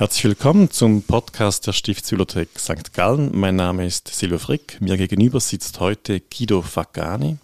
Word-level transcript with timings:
Herzlich 0.00 0.24
willkommen 0.24 0.70
zum 0.70 1.02
Podcast 1.02 1.66
der 1.66 1.74
Stiftsbibliothek 1.74 2.58
St. 2.58 2.94
Gallen. 2.94 3.38
Mein 3.38 3.56
Name 3.56 3.84
ist 3.84 4.08
Silvio 4.08 4.38
Frick. 4.38 4.80
Mir 4.80 4.96
gegenüber 4.96 5.40
sitzt 5.40 5.78
heute 5.78 6.20
Guido 6.20 6.62
Fagani, 6.62 7.36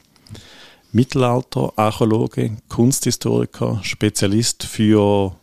Mittelalter-Archäologe, 0.90 2.56
Kunsthistoriker, 2.70 3.80
Spezialist 3.82 4.64
für 4.64 5.36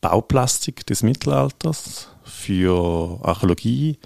Bauplastik 0.00 0.84
des 0.84 1.04
Mittelalters, 1.04 2.08
für 2.24 3.20
Archäologie, 3.22 4.00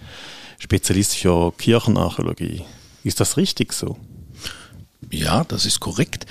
Spezialist 0.59 1.16
für 1.16 1.52
Kirchenarchäologie. 1.52 2.66
Ist 3.02 3.21
das 3.21 3.39
richtig 3.39 3.73
so? 3.73 3.96
Ja, 5.11 5.45
das 5.45 5.64
ist 5.64 5.80
korrekt. 5.80 6.27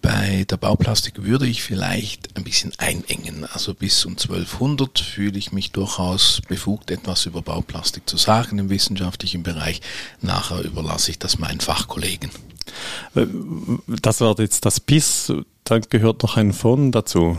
Bei 0.00 0.44
der 0.48 0.56
Bauplastik 0.56 1.24
würde 1.24 1.46
ich 1.46 1.62
vielleicht 1.62 2.36
ein 2.36 2.44
bisschen 2.44 2.72
einengen. 2.78 3.44
Also 3.52 3.74
bis 3.74 4.04
um 4.04 4.12
1200 4.12 4.98
fühle 4.98 5.38
ich 5.38 5.52
mich 5.52 5.72
durchaus 5.72 6.40
befugt, 6.48 6.90
etwas 6.90 7.26
über 7.26 7.42
Bauplastik 7.42 8.08
zu 8.08 8.16
sagen 8.16 8.58
im 8.58 8.70
wissenschaftlichen 8.70 9.42
Bereich. 9.42 9.80
Nachher 10.20 10.62
überlasse 10.62 11.10
ich 11.10 11.18
das 11.18 11.38
meinen 11.38 11.60
Fachkollegen. 11.60 12.30
Äh, 13.14 13.26
das 14.00 14.20
war 14.20 14.38
jetzt 14.38 14.64
das 14.64 14.80
bis, 14.80 15.32
dann 15.64 15.82
gehört 15.90 16.22
noch 16.22 16.36
ein 16.36 16.52
von 16.52 16.92
dazu. 16.92 17.38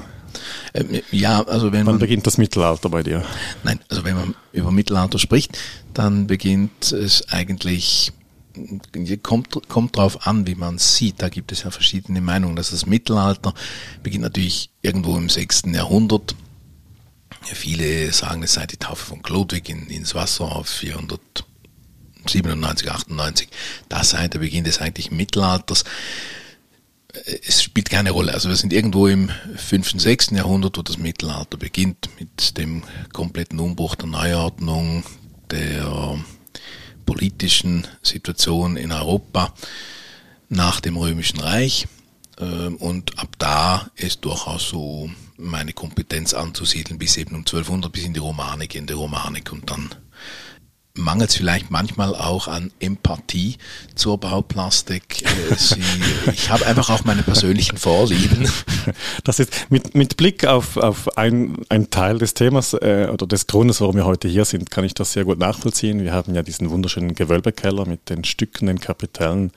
Ähm, 0.74 1.02
ja, 1.12 1.42
also 1.44 1.72
wenn 1.72 1.86
Wann 1.86 1.94
man, 1.94 2.00
beginnt 2.00 2.28
das 2.28 2.38
Mittelalter 2.38 2.90
bei 2.90 3.04
dir? 3.04 3.24
Nein, 3.64 3.80
also 3.90 4.04
wenn 4.04 4.16
man 4.16 4.36
über 4.52 4.72
Mittelalter 4.72 5.18
spricht, 5.18 5.58
dann 5.94 6.28
beginnt 6.28 6.92
es 6.92 7.28
eigentlich 7.30 8.12
kommt, 9.24 9.68
kommt 9.68 9.98
drauf 9.98 10.28
an, 10.28 10.48
wie 10.48 10.56
man 10.56 10.78
sieht. 10.78 11.22
Da 11.22 11.30
gibt 11.30 11.52
es 11.52 11.64
ja 11.64 11.72
verschiedene 11.72 12.22
Meinungen. 12.22 12.56
Das, 12.56 12.72
das 12.72 12.86
Mittelalter 12.86 13.54
beginnt 14.04 14.24
natürlich 14.24 14.70
irgendwo 14.82 15.18
im 15.18 15.30
6. 15.30 15.64
Jahrhundert. 15.74 16.36
Viele 17.42 18.12
sagen, 18.12 18.44
es 18.44 18.54
sei 18.54 18.68
die 18.68 18.78
Taufe 18.78 19.06
von 19.06 19.22
Chlodwig 19.22 19.70
in, 19.70 19.88
ins 19.88 20.16
Wasser 20.16 20.56
auf 20.56 20.68
497, 20.68 22.92
98. 22.92 23.50
Das 23.88 24.12
sei 24.12 24.28
der 24.28 24.40
Beginn 24.40 24.66
des 24.66 24.82
eigentlichen 24.82 25.16
Mittelalters. 25.16 25.86
Es 27.48 27.64
spielt 27.64 27.90
keine 27.90 28.12
Rolle. 28.12 28.34
Also 28.34 28.50
wir 28.50 28.56
sind 28.56 28.74
irgendwo 28.74 29.08
im 29.08 29.32
5., 29.56 30.00
6. 30.00 30.32
Jahrhundert, 30.32 30.78
wo 30.78 30.82
das 30.82 30.98
Mittelalter 30.98 31.58
beginnt 31.58 32.10
mit 32.20 32.58
dem 32.58 32.84
kompletten 33.14 33.60
Umbruch 33.60 33.96
der 33.96 34.08
Neuordnung, 34.08 35.04
der 35.50 36.20
politischen 37.10 37.88
Situation 38.04 38.78
in 38.78 38.92
Europa 38.92 39.52
nach 40.48 40.80
dem 40.80 40.96
Römischen 40.96 41.40
Reich. 41.40 41.88
Ähm, 42.38 42.76
und 42.76 43.18
ab 43.18 43.30
da 43.40 43.90
ist 43.96 44.26
durchaus 44.26 44.70
so 44.70 45.10
meine 45.36 45.74
Kompetenz 45.74 46.36
anzusiedeln 46.36 47.00
bis 47.00 47.18
eben 47.18 47.34
um 47.34 47.42
1200 47.42 47.92
bis 47.92 48.06
in 48.06 48.14
die 48.14 48.20
Romanik, 48.20 48.76
in 48.76 48.86
der 48.86 48.98
Romanik 48.98 49.52
und 49.52 49.72
dann 49.72 49.90
mangelt 50.96 51.30
es 51.30 51.36
vielleicht 51.36 51.72
manchmal 51.72 52.16
auch 52.16 52.48
an 52.48 52.72
Empathie 52.80 53.58
zur 53.96 54.18
Bauplastik. 54.18 55.24
Äh, 55.24 55.56
sie, 55.56 55.82
ich 56.32 56.50
habe 56.50 56.66
einfach 56.66 56.90
auch 56.90 57.04
meine 57.06 57.24
persönlichen 57.24 57.78
Vorlieben. 57.78 58.50
Das 59.24 59.40
ist 59.40 59.68
mit, 59.70 59.94
mit 59.94 60.18
Blick 60.18 60.46
auf, 60.46 60.78
auf 60.78 61.16
ein, 61.18 61.58
Teil 61.92 62.18
des 62.18 62.34
Themas 62.34 62.74
äh, 62.74 63.08
oder 63.12 63.28
des 63.28 63.46
Grundes, 63.46 63.82
warum 63.82 63.98
wir 63.98 64.06
heute 64.06 64.28
hier 64.28 64.46
sind, 64.46 64.72
kann 64.72 64.84
ich 64.84 64.94
das 64.94 65.14
sehr 65.14 65.26
gut 65.26 65.38
nachvollziehen. 65.38 66.04
Wir 66.04 66.14
haben 66.14 66.34
ja 66.34 66.42
diesen 66.42 66.70
wunderschönen 66.72 67.14
Gewölbekeller 67.14 67.86
mit 67.86 68.10
den 68.10 68.24
Stücken, 68.24 68.66
den 68.66 68.80
Kapitellen 68.80 69.52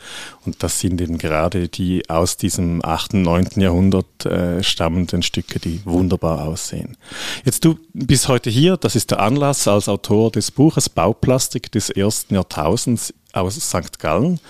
und 0.45 0.63
das 0.63 0.81
sind 0.81 1.01
eben 1.01 1.17
gerade 1.17 1.69
die 1.69 2.09
aus 2.11 2.37
diesem 2.37 2.85
8., 2.85 3.15
9. 3.15 3.49
Jahrhundert 3.57 4.27
äh, 4.27 4.63
stammenden 4.63 5.23
Stücke, 5.23 5.59
die 5.59 5.81
wunderbar 5.85 6.45
aussehen. 6.47 6.97
Jetzt 7.45 7.65
du 7.65 7.79
bist 7.95 8.29
heute 8.29 8.51
hier, 8.51 8.77
das 8.77 8.97
ist 8.97 9.13
der 9.13 9.21
Anlass 9.21 9.67
als 9.67 9.89
Autor 9.89 10.31
des 10.31 10.51
Buches 10.51 10.91
Bauplastik 10.91 11.22
Bauplastik 11.23 11.71
des 11.71 11.89
ersten 11.89 12.35
Jahrtausends 12.35 13.15
aus 13.33 13.55
St. 13.55 14.01
Gallen. 14.01 14.41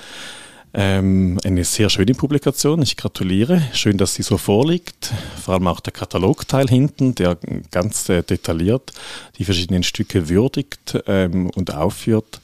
Ähm, 0.72 1.38
eine 1.44 1.64
sehr 1.64 1.90
schöne 1.90 2.14
Publikation. 2.14 2.80
Ich 2.80 2.96
gratuliere. 2.96 3.62
Schön, 3.74 3.98
dass 3.98 4.14
sie 4.14 4.22
so 4.22 4.38
vorliegt. 4.38 5.12
Vor 5.44 5.52
allem 5.52 5.66
auch 5.66 5.80
der 5.80 5.92
Katalogteil 5.92 6.66
hinten, 6.66 7.14
der 7.14 7.36
ganz 7.70 8.08
äh, 8.08 8.22
detailliert 8.22 8.90
die 9.36 9.44
verschiedenen 9.44 9.82
Stücke 9.82 10.30
würdigt 10.30 10.98
ähm, 11.06 11.50
und 11.50 11.74
aufführt. 11.74 12.40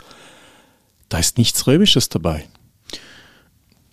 Da 1.08 1.18
ist 1.18 1.38
nichts 1.38 1.66
Römisches 1.66 2.10
dabei. 2.10 2.44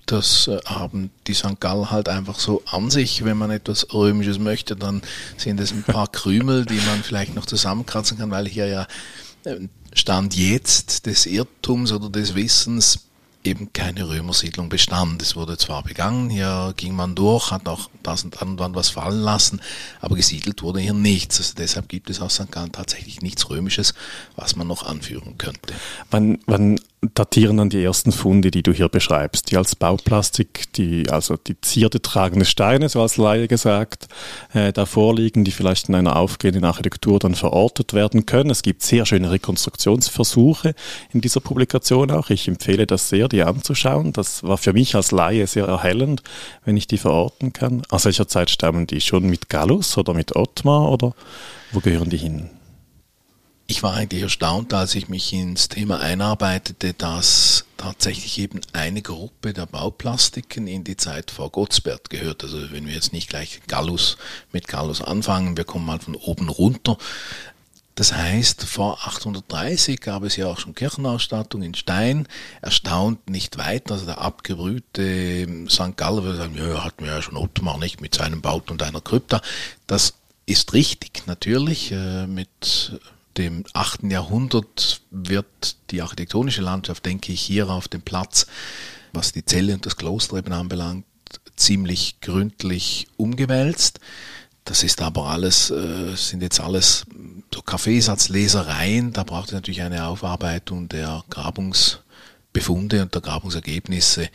Das 0.08 0.50
äh, 0.50 0.60
haben 0.66 1.12
die 1.28 1.34
St. 1.34 1.62
Gall 1.62 1.92
halt 1.92 2.10
einfach 2.10 2.40
so 2.40 2.62
an 2.66 2.90
sich. 2.90 3.24
Wenn 3.24 3.38
man 3.38 3.52
etwas 3.52 3.94
Römisches 3.94 4.38
möchte, 4.38 4.76
dann 4.76 5.02
sind 5.38 5.62
es 5.62 5.72
ein 5.72 5.84
paar 5.84 6.10
Krümel, 6.10 6.66
die 6.66 6.82
man 6.86 7.04
vielleicht 7.04 7.36
noch 7.36 7.46
zusammenkratzen 7.46 8.18
kann, 8.18 8.32
weil 8.32 8.50
hier 8.50 8.68
ja 8.68 8.86
äh, 9.46 9.70
Stand 9.96 10.36
jetzt 10.36 11.06
des 11.06 11.26
Irrtums 11.26 11.92
oder 11.92 12.10
des 12.10 12.36
Wissens 12.36 13.00
eben 13.46 13.72
keine 13.74 14.10
Römersiedlung 14.10 14.70
bestand. 14.70 15.22
Es 15.22 15.36
wurde 15.36 15.58
zwar 15.58 15.84
begangen, 15.84 16.30
hier 16.30 16.74
ging 16.76 16.96
man 16.96 17.16
durch, 17.16 17.52
hat 17.52 17.68
auch 17.68 17.90
das 18.04 18.24
und 18.24 18.36
dann 18.42 18.76
was 18.76 18.90
fallen 18.90 19.22
lassen, 19.22 19.62
aber 20.02 20.16
gesiedelt 20.16 20.64
wurde 20.64 20.80
hier 20.80 20.94
nichts. 20.94 21.38
Also 21.40 21.54
deshalb 21.58 21.88
gibt 21.88 22.10
es 22.10 22.22
aus 22.22 22.36
St. 22.36 22.52
Gallen 22.52 22.72
tatsächlich 22.72 23.22
nichts 23.22 23.50
Römisches, 23.50 23.94
was 24.36 24.56
man 24.56 24.68
noch 24.68 24.86
anführen 24.86 25.38
könnte. 25.38 25.74
Wann, 26.12 26.40
wann 26.46 26.80
datieren 27.14 27.58
dann 27.58 27.70
die 27.70 27.84
ersten 27.84 28.12
Funde, 28.12 28.52
die 28.52 28.64
du 28.64 28.74
hier 28.74 28.90
beschreibst, 28.90 29.52
die 29.52 29.58
als 29.58 29.76
Bauplastik, 29.76 30.72
die 30.74 31.10
also 31.10 31.38
die 31.38 31.60
Zierde 31.62 32.02
tragende 32.02 32.46
Steine, 32.46 32.90
so 32.90 33.02
als 33.02 33.18
Laie 33.18 33.48
gesagt, 33.48 34.08
äh, 34.54 34.74
da 34.74 34.86
vorliegen, 34.86 35.44
die 35.44 35.52
vielleicht 35.52 35.90
in 35.90 35.96
einer 35.96 36.16
aufgehenden 36.16 36.66
Architektur 36.66 37.20
dann 37.20 37.36
verortet 37.36 37.94
werden 37.94 38.26
können. 38.26 38.50
Es 38.50 38.62
gibt 38.62 38.82
sehr 38.82 39.06
schöne 39.06 39.32
Rekonstruktionsversuche 39.32 40.74
in 41.12 41.22
dieser 41.22 41.42
Publikation 41.42 42.12
auch. 42.12 42.30
Ich 42.30 42.48
empfehle 42.48 42.88
das 42.88 43.10
sehr, 43.10 43.28
die 43.28 43.44
anzuschauen. 43.44 44.14
Das 44.14 44.44
war 44.44 44.58
für 44.58 44.74
mich 44.74 44.96
als 44.96 45.12
Laie 45.12 45.48
sehr 45.48 45.66
erhellend, 45.66 46.24
wenn 46.64 46.78
ich 46.78 46.88
die 46.88 46.98
verorten 46.98 47.54
kann. 47.54 47.84
Aus 47.90 48.06
welcher 48.06 48.28
Zeit 48.28 48.50
stammen 48.50 48.88
die? 48.88 49.02
Schon 49.02 49.30
mit 49.30 49.50
Gallus 49.50 49.98
oder 49.98 50.14
mit 50.14 50.36
Ottmar 50.36 50.92
oder 50.92 51.14
wo 51.72 51.80
gehören 51.80 52.10
die 52.10 52.18
hin? 52.18 52.50
Ich 53.68 53.82
war 53.82 53.96
eigentlich 53.96 54.22
erstaunt, 54.22 54.76
als 54.76 54.94
ich 54.94 55.10
mich 55.10 55.34
ins 55.34 55.70
Thema 55.70 56.00
einarbeitete, 56.00 56.94
dass 56.94 57.66
tatsächlich 57.78 58.38
eben 58.38 58.62
eine 58.74 59.02
Gruppe 59.02 59.54
der 59.54 59.66
Bauplastiken 59.66 60.68
in 60.68 60.84
die 60.84 60.98
Zeit 60.98 61.32
vor 61.32 61.50
Gottsbert 61.50 62.12
gehört. 62.12 62.44
Also 62.44 62.72
wenn 62.72 62.86
wir 62.86 62.94
jetzt 62.94 63.12
nicht 63.12 63.28
gleich 63.28 63.62
Gallus 63.68 64.18
mit 64.52 64.68
Gallus 64.68 65.02
anfangen, 65.02 65.58
wir 65.58 65.64
kommen 65.64 65.86
mal 65.86 66.00
von 66.00 66.16
oben 66.16 66.50
runter. 66.50 66.98
Das 67.96 68.14
heißt, 68.14 68.66
vor 68.66 69.00
830 69.08 70.00
gab 70.00 70.24
es 70.24 70.36
ja 70.36 70.48
auch 70.48 70.60
schon 70.60 70.76
Kirchenausstattung 70.76 71.64
in 71.64 71.74
Stein, 71.74 72.28
erstaunt 72.62 73.30
nicht 73.30 73.58
weit, 73.58 73.90
also 73.90 74.06
der 74.06 74.20
abgebrühte 74.20 75.48
St. 75.70 75.96
Galler 75.96 76.24
würde 76.24 76.38
sagen, 76.38 76.56
ja, 76.56 76.84
hatten 76.84 77.06
wir 77.06 77.14
ja 77.14 77.22
schon 77.22 77.38
Ottmar 77.38 77.80
nicht 77.80 78.02
mit 78.02 78.14
seinem 78.14 78.42
Baut 78.42 78.70
und 78.70 78.84
einer 78.84 79.02
Krypta. 79.02 79.42
Das 79.88 80.16
ist 80.46 80.74
richtig, 80.74 81.24
natürlich, 81.26 81.94
äh, 81.94 82.28
mit 82.28 83.00
dem 83.38 83.64
8. 83.74 84.04
Jahrhundert 84.04 85.02
wird 85.12 85.78
die 85.92 86.02
architektonische 86.02 86.62
Landschaft, 86.62 87.06
denke 87.06 87.32
ich, 87.32 87.42
hier 87.42 87.70
auf 87.70 87.88
dem 87.88 88.02
Platz, 88.02 88.48
was 89.14 89.32
die 89.32 89.46
Zelle 89.46 89.74
und 89.74 89.86
das 89.86 89.98
Kloster 89.98 90.38
eben 90.38 90.54
anbelangt, 90.54 91.06
ziemlich 91.56 92.20
gründlich 92.22 93.08
umgewälzt. 93.18 94.00
Das 94.64 94.84
ist 94.84 95.02
aber 95.02 95.28
alles, 95.28 95.70
äh, 95.70 96.16
sind 96.16 96.42
jetzt 96.42 96.60
alles 96.60 97.06
so 97.54 97.62
Kaffeesatzlesereien. 97.62 99.14
Da 99.14 99.24
braucht 99.24 99.50
es 99.50 99.54
natürlich 99.54 99.84
eine 99.84 100.08
Aufarbeitung 100.08 100.90
der 100.90 101.24
Grabungsbefunde 101.30 103.04
und 103.04 103.14
der 103.14 103.22
Grabungsergebnisse 103.22 104.30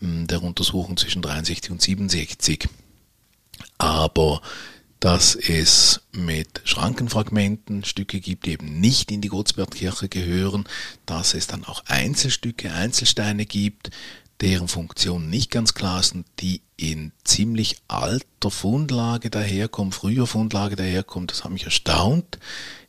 ähm, 0.00 0.26
der 0.28 0.42
Untersuchung 0.42 0.96
zwischen 0.96 1.22
63 1.22 1.70
und 1.72 1.82
67. 1.82 2.68
Aber 3.78 4.40
dass 5.00 5.36
es 5.36 6.00
mit 6.12 6.60
Schrankenfragmenten 6.64 7.84
Stücke 7.84 8.20
gibt, 8.20 8.46
die 8.46 8.52
eben 8.52 8.80
nicht 8.80 9.10
in 9.12 9.20
die 9.20 9.28
Gottsbergkirche 9.28 10.08
gehören, 10.08 10.64
dass 11.06 11.34
es 11.34 11.46
dann 11.46 11.64
auch 11.64 11.84
Einzelstücke, 11.86 12.72
Einzelsteine 12.72 13.46
gibt, 13.46 13.90
deren 14.40 14.68
Funktion 14.68 15.30
nicht 15.30 15.50
ganz 15.50 15.74
klar 15.74 16.00
ist 16.00 16.14
und 16.14 16.26
die 16.40 16.62
in 16.76 17.12
ziemlich 17.24 17.76
alter 17.88 18.50
Fundlage 18.50 19.30
daherkommen, 19.30 19.92
früher 19.92 20.26
Fundlage 20.26 20.76
daherkommen, 20.76 21.26
das 21.26 21.42
hat 21.42 21.50
mich 21.50 21.64
erstaunt. 21.64 22.38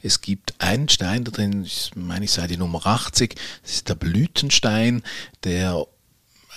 Es 0.01 0.21
gibt 0.21 0.53
einen 0.59 0.89
Stein 0.89 1.23
da 1.23 1.31
drin, 1.31 1.63
ich 1.63 1.91
meine 1.95 2.25
ich 2.25 2.31
sei 2.31 2.45
die 2.45 2.57
Nummer 2.57 2.85
80, 2.85 3.35
das 3.63 3.71
ist 3.71 3.89
der 3.89 3.95
Blütenstein, 3.95 5.01
der 5.43 5.87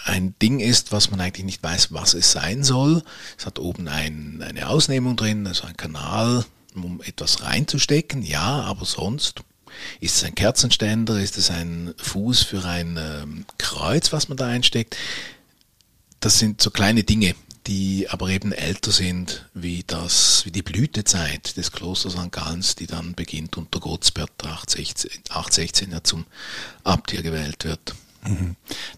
ein 0.04 0.34
Ding 0.40 0.60
ist, 0.60 0.93
was 0.93 1.10
man 1.10 1.20
eigentlich 1.20 1.44
nicht 1.44 1.62
weiß, 1.62 1.93
was 1.93 2.14
es 2.14 2.32
sein 2.32 2.64
soll. 2.64 3.02
Es 3.38 3.46
hat 3.46 3.58
oben 3.58 3.88
ein, 3.88 4.43
eine 4.46 4.69
Ausnehmung 4.69 5.16
drin, 5.16 5.46
also 5.46 5.66
ein 5.66 5.76
Kanal, 5.76 6.44
um 6.75 7.00
etwas 7.02 7.43
reinzustecken, 7.43 8.22
ja, 8.22 8.62
aber 8.62 8.84
sonst 8.84 9.43
ist 10.00 10.16
es 10.16 10.25
ein 10.25 10.34
Kerzenständer, 10.34 11.20
ist 11.20 11.38
es 11.38 11.50
ein 11.50 11.94
Fuß 11.99 12.43
für 12.43 12.64
ein 12.64 12.99
ähm, 12.99 13.46
Kreuz, 13.58 14.12
was 14.12 14.28
man 14.28 14.37
da 14.37 14.46
einsteckt. 14.46 14.96
Das 16.20 16.38
sind 16.38 16.60
so 16.60 16.70
kleine 16.70 17.04
Dinge, 17.04 17.34
die 17.66 18.08
aber 18.10 18.28
eben 18.28 18.52
älter 18.52 18.90
sind 18.90 19.49
wie 19.54 19.84
das, 19.87 20.44
wie 20.44 20.50
die 20.50 20.62
Blütezeit 20.62 21.56
des 21.56 21.72
Klosters 21.72 22.14
St. 22.14 22.32
Gallens, 22.32 22.75
die 22.75 22.87
dann 22.87 23.14
beginnt 23.14 23.56
unter 23.56 23.81
Gottsbert 23.81 24.32
816, 24.43 25.10
816 25.28 25.90
ja 25.93 26.02
zum 26.02 26.26
Abt 26.84 27.12
hier 27.12 27.22
gewählt 27.22 27.64
wird. 27.64 27.94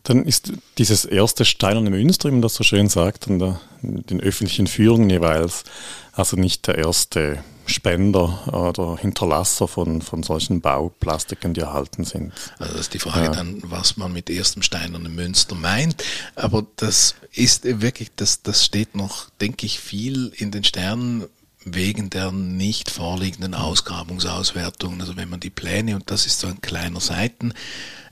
Dann 0.02 0.24
ist 0.24 0.52
dieses 0.76 1.04
erste 1.04 1.44
steinerne 1.44 1.90
Münster, 1.90 2.28
wie 2.28 2.32
man 2.32 2.42
das 2.42 2.54
so 2.54 2.64
schön 2.64 2.88
sagt, 2.88 3.28
an 3.28 3.38
der, 3.38 3.60
den 3.82 4.20
öffentlichen 4.20 4.66
Führungen 4.66 5.08
jeweils, 5.08 5.64
also 6.12 6.36
nicht 6.36 6.66
der 6.66 6.76
erste 6.78 7.42
Spender 7.66 8.46
oder 8.52 8.98
Hinterlasser 8.98 9.66
von, 9.66 10.02
von 10.02 10.22
solchen 10.22 10.60
Bauplastiken, 10.60 11.54
die 11.54 11.62
erhalten 11.62 12.04
sind. 12.04 12.32
Also 12.58 12.72
das 12.72 12.82
ist 12.82 12.94
die 12.94 12.98
Frage 12.98 13.26
ja. 13.26 13.32
dann, 13.32 13.62
was 13.64 13.96
man 13.96 14.12
mit 14.12 14.28
erstem 14.28 14.62
steinernen 14.62 15.14
Münster 15.14 15.54
meint. 15.54 16.04
Aber 16.34 16.66
das 16.76 17.14
ist 17.32 17.64
wirklich, 17.64 18.10
das, 18.16 18.42
das 18.42 18.64
steht 18.64 18.94
noch, 18.94 19.30
denke 19.40 19.64
ich, 19.64 19.80
viel 19.80 20.32
in 20.36 20.50
den 20.50 20.64
Sternen 20.64 21.24
wegen 21.64 22.10
der 22.10 22.30
nicht 22.30 22.90
vorliegenden 22.90 23.54
Ausgrabungsauswertungen. 23.54 25.00
Also 25.00 25.16
wenn 25.16 25.30
man 25.30 25.40
die 25.40 25.48
Pläne, 25.48 25.94
und 25.94 26.10
das 26.10 26.26
ist 26.26 26.40
so 26.40 26.46
ein 26.46 26.60
kleiner 26.60 27.00
Seiten, 27.00 27.54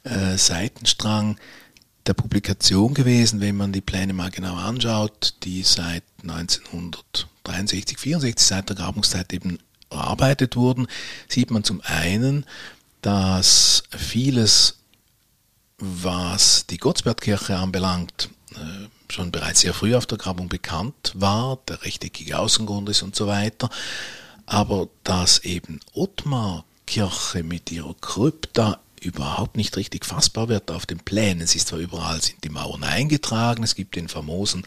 äh, 0.05 0.37
Seitenstrang 0.37 1.37
der 2.07 2.15
Publikation 2.15 2.95
gewesen, 2.95 3.41
wenn 3.41 3.57
man 3.57 3.73
die 3.73 3.81
Pläne 3.81 4.13
mal 4.13 4.31
genau 4.31 4.57
anschaut, 4.57 5.35
die 5.45 5.63
seit 5.63 6.03
1963, 6.23 7.99
64, 7.99 8.47
seit 8.47 8.69
der 8.69 8.77
Grabungszeit 8.77 9.33
eben 9.33 9.59
erarbeitet 9.91 10.57
wurden, 10.57 10.89
sieht 11.29 11.51
man 11.51 11.65
zum 11.65 11.81
einen, 11.85 12.45
dass 13.03 13.85
vieles, 13.91 14.79
was 15.79 16.67
die 16.67 16.79
Gottsbergkirche 16.79 17.57
anbelangt, 17.57 18.31
äh, 18.55 18.89
schon 19.13 19.31
bereits 19.31 19.61
sehr 19.61 19.75
früh 19.75 19.95
auf 19.95 20.07
der 20.07 20.19
Grabung 20.19 20.49
bekannt 20.49 21.13
war, 21.15 21.59
der 21.69 21.83
rechteckige 21.83 22.39
Außengrund 22.39 22.89
ist 22.89 23.03
und 23.03 23.15
so 23.15 23.27
weiter, 23.27 23.69
aber 24.47 24.89
dass 25.05 25.41
eben 25.41 25.81
Ottmar 25.93 26.65
Kirche 26.87 27.43
mit 27.43 27.71
ihrer 27.71 27.95
Krypta 28.01 28.81
überhaupt 29.03 29.57
nicht 29.57 29.77
richtig 29.77 30.05
fassbar 30.05 30.49
wird 30.49 30.71
auf 30.71 30.87
den 30.87 30.99
Plänen. 30.99 31.43
Es 31.43 31.55
ist 31.55 31.69
zwar 31.69 31.79
überall 31.79 32.23
sind 32.23 32.43
die 32.45 32.49
Mauern 32.49 32.85
eingetragen, 32.85 33.63
es 33.63 33.75
gibt 33.75 33.97
den 33.97 34.09
famosen 34.09 34.65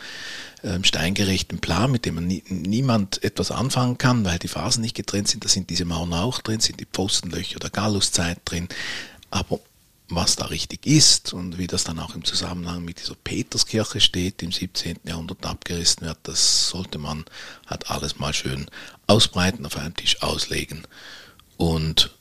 ähm, 0.64 0.84
steingerechten 0.84 1.60
Plan, 1.60 1.92
mit 1.92 2.06
dem 2.06 2.16
man 2.16 2.28
nie, 2.28 2.44
niemand 2.50 3.24
etwas 3.24 3.52
anfangen 3.52 3.98
kann, 3.98 4.26
weil 4.26 4.40
die 4.40 4.48
Phasen 4.48 4.82
nicht 4.82 4.96
getrennt 4.96 5.28
sind. 5.28 5.46
Da 5.46 5.50
sind 5.50 5.70
diese 5.70 5.86
Mauern 5.86 6.14
auch 6.14 6.42
drin, 6.42 6.60
sind 6.60 6.80
die 6.80 6.88
Pfostenlöcher 6.88 7.60
der 7.60 7.70
Galluszeit 7.70 8.40
drin. 8.46 8.68
Aber 9.32 9.60
was 10.08 10.36
da 10.36 10.46
richtig 10.46 10.86
ist 10.86 11.34
und 11.34 11.58
wie 11.58 11.68
das 11.68 11.84
dann 11.84 12.00
auch 12.00 12.16
im 12.16 12.24
Zusammenhang 12.24 12.86
mit 12.86 13.00
dieser 13.00 13.16
Peterskirche 13.16 14.00
steht, 14.00 14.44
im 14.44 14.52
17. 14.52 15.00
Jahrhundert 15.04 15.46
abgerissen 15.46 16.06
wird, 16.06 16.20
das 16.24 16.70
sollte 16.70 17.00
man 17.00 17.26
halt 17.66 17.90
alles 17.90 18.20
mal 18.20 18.34
schön 18.34 18.68
ausbreiten, 19.08 19.66
auf 19.66 19.78
einem 19.78 19.96
Tisch 19.96 20.22
auslegen 20.22 20.84
und 21.58 22.12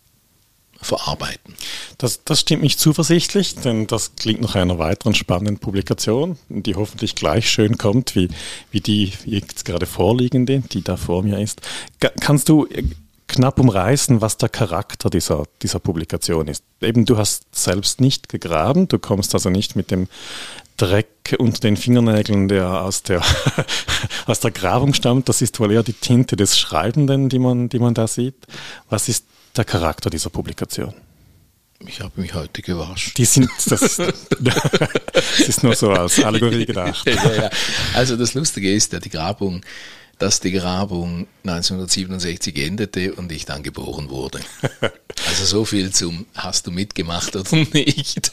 verarbeiten. 0.84 1.54
Das, 1.98 2.24
das 2.24 2.40
stimmt 2.40 2.62
mich 2.62 2.78
zuversichtlich, 2.78 3.56
denn 3.56 3.86
das 3.86 4.16
klingt 4.16 4.40
nach 4.40 4.54
einer 4.54 4.78
weiteren 4.78 5.14
spannenden 5.14 5.58
Publikation, 5.58 6.38
die 6.48 6.74
hoffentlich 6.74 7.14
gleich 7.14 7.48
schön 7.48 7.78
kommt 7.78 8.14
wie, 8.14 8.28
wie 8.70 8.80
die 8.80 9.12
jetzt 9.24 9.64
gerade 9.64 9.86
vorliegende, 9.86 10.60
die 10.60 10.82
da 10.82 10.96
vor 10.96 11.22
mir 11.22 11.40
ist. 11.40 11.60
Kannst 12.20 12.48
du 12.48 12.66
äh, 12.66 12.84
knapp 13.26 13.58
umreißen, 13.58 14.20
was 14.20 14.36
der 14.36 14.48
Charakter 14.48 15.10
dieser, 15.10 15.44
dieser 15.62 15.78
Publikation 15.78 16.48
ist? 16.48 16.62
Eben, 16.80 17.04
du 17.04 17.16
hast 17.16 17.54
selbst 17.54 18.00
nicht 18.00 18.28
gegraben, 18.28 18.88
du 18.88 18.98
kommst 18.98 19.34
also 19.34 19.50
nicht 19.50 19.76
mit 19.76 19.90
dem 19.90 20.08
Dreck 20.76 21.36
unter 21.38 21.60
den 21.60 21.76
Fingernägeln, 21.76 22.48
der 22.48 22.82
aus 22.82 23.02
der, 23.02 23.22
aus 24.26 24.40
der 24.40 24.50
Grabung 24.50 24.92
stammt. 24.92 25.28
Das 25.28 25.40
ist 25.40 25.60
wohl 25.60 25.70
eher 25.70 25.84
die 25.84 25.92
Tinte 25.92 26.36
des 26.36 26.58
Schreibenden, 26.58 27.28
die 27.28 27.38
man, 27.38 27.68
die 27.68 27.78
man 27.78 27.94
da 27.94 28.08
sieht. 28.08 28.34
Was 28.90 29.08
ist 29.08 29.24
der 29.56 29.64
Charakter 29.64 30.10
dieser 30.10 30.30
Publikation? 30.30 30.94
Ich 31.86 32.00
habe 32.00 32.20
mich 32.20 32.32
heute 32.34 32.62
gewaschen. 32.62 33.12
Die 33.16 33.24
sind, 33.24 33.50
das, 33.66 33.96
das 34.40 35.40
ist 35.40 35.62
nur 35.62 35.74
so 35.74 35.90
als 35.90 36.22
Allegorie 36.22 36.66
gedacht. 36.66 37.06
Ja, 37.14 37.32
ja. 37.34 37.50
Also 37.94 38.16
das 38.16 38.34
Lustige 38.34 38.72
ist 38.72 38.92
ja 38.92 39.00
die 39.00 39.10
Grabung, 39.10 39.62
dass 40.18 40.40
die 40.40 40.52
Grabung 40.52 41.26
1967 41.44 42.56
endete 42.58 43.12
und 43.14 43.30
ich 43.32 43.44
dann 43.44 43.62
geboren 43.62 44.10
wurde. 44.10 44.40
Also 45.26 45.44
so 45.44 45.64
viel 45.64 45.90
zum 45.90 46.26
hast 46.34 46.66
du 46.66 46.70
mitgemacht 46.70 47.34
oder 47.34 47.56
nicht. 47.72 48.32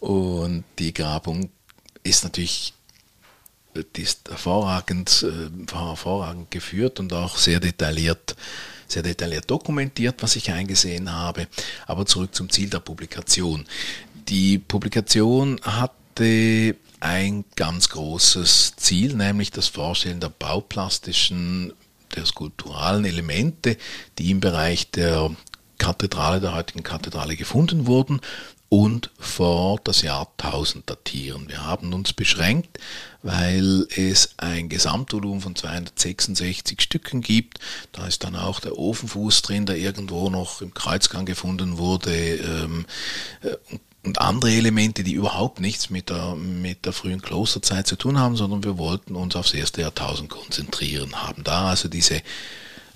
Und 0.00 0.62
die 0.78 0.94
Grabung 0.94 1.50
ist 2.04 2.22
natürlich 2.22 2.74
die 3.94 4.02
ist 4.02 4.28
hervorragend, 4.28 5.24
äh, 5.26 5.74
hervorragend 5.74 6.50
geführt 6.50 7.00
und 7.00 7.12
auch 7.12 7.36
sehr 7.36 7.60
detailliert 7.60 8.36
sehr 8.86 9.02
detailliert 9.02 9.50
dokumentiert, 9.50 10.22
was 10.22 10.36
ich 10.36 10.50
eingesehen 10.50 11.12
habe. 11.12 11.48
Aber 11.86 12.06
zurück 12.06 12.34
zum 12.34 12.50
Ziel 12.50 12.70
der 12.70 12.80
Publikation. 12.80 13.64
Die 14.28 14.58
Publikation 14.58 15.60
hatte 15.62 16.76
ein 17.00 17.44
ganz 17.56 17.88
großes 17.90 18.74
Ziel, 18.76 19.14
nämlich 19.14 19.50
das 19.50 19.68
Vorstellen 19.68 20.20
der 20.20 20.30
bauplastischen, 20.30 21.72
der 22.14 22.26
skulpturalen 22.26 23.04
Elemente, 23.04 23.76
die 24.18 24.30
im 24.30 24.40
Bereich 24.40 24.90
der 24.90 25.30
Kathedrale, 25.78 26.40
der 26.40 26.54
heutigen 26.54 26.82
Kathedrale 26.82 27.36
gefunden 27.36 27.86
wurden 27.86 28.20
und 28.68 29.10
vor 29.18 29.78
das 29.84 30.02
Jahr 30.02 30.28
1000 30.38 30.88
datieren. 30.88 31.48
Wir 31.48 31.64
haben 31.64 31.92
uns 31.92 32.12
beschränkt, 32.12 32.78
weil 33.26 33.86
es 33.96 34.30
ein 34.36 34.68
Gesamtvolumen 34.68 35.40
von 35.40 35.56
266 35.56 36.80
Stücken 36.80 37.20
gibt. 37.20 37.58
Da 37.92 38.06
ist 38.06 38.24
dann 38.24 38.36
auch 38.36 38.60
der 38.60 38.78
Ofenfuß 38.78 39.42
drin, 39.42 39.66
der 39.66 39.76
irgendwo 39.76 40.30
noch 40.30 40.62
im 40.62 40.72
Kreuzgang 40.72 41.26
gefunden 41.26 41.78
wurde 41.78 42.14
ähm, 42.14 42.86
äh, 43.42 43.56
und 44.04 44.20
andere 44.20 44.52
Elemente, 44.52 45.02
die 45.02 45.14
überhaupt 45.14 45.60
nichts 45.60 45.90
mit 45.90 46.10
der, 46.10 46.36
mit 46.36 46.84
der 46.84 46.92
frühen 46.92 47.20
Klosterzeit 47.20 47.88
zu 47.88 47.96
tun 47.96 48.20
haben, 48.20 48.36
sondern 48.36 48.62
wir 48.62 48.78
wollten 48.78 49.16
uns 49.16 49.34
aufs 49.34 49.52
erste 49.52 49.80
Jahrtausend 49.80 50.30
konzentrieren, 50.30 51.12
haben 51.16 51.42
da 51.42 51.70
also 51.70 51.88
diese 51.88 52.22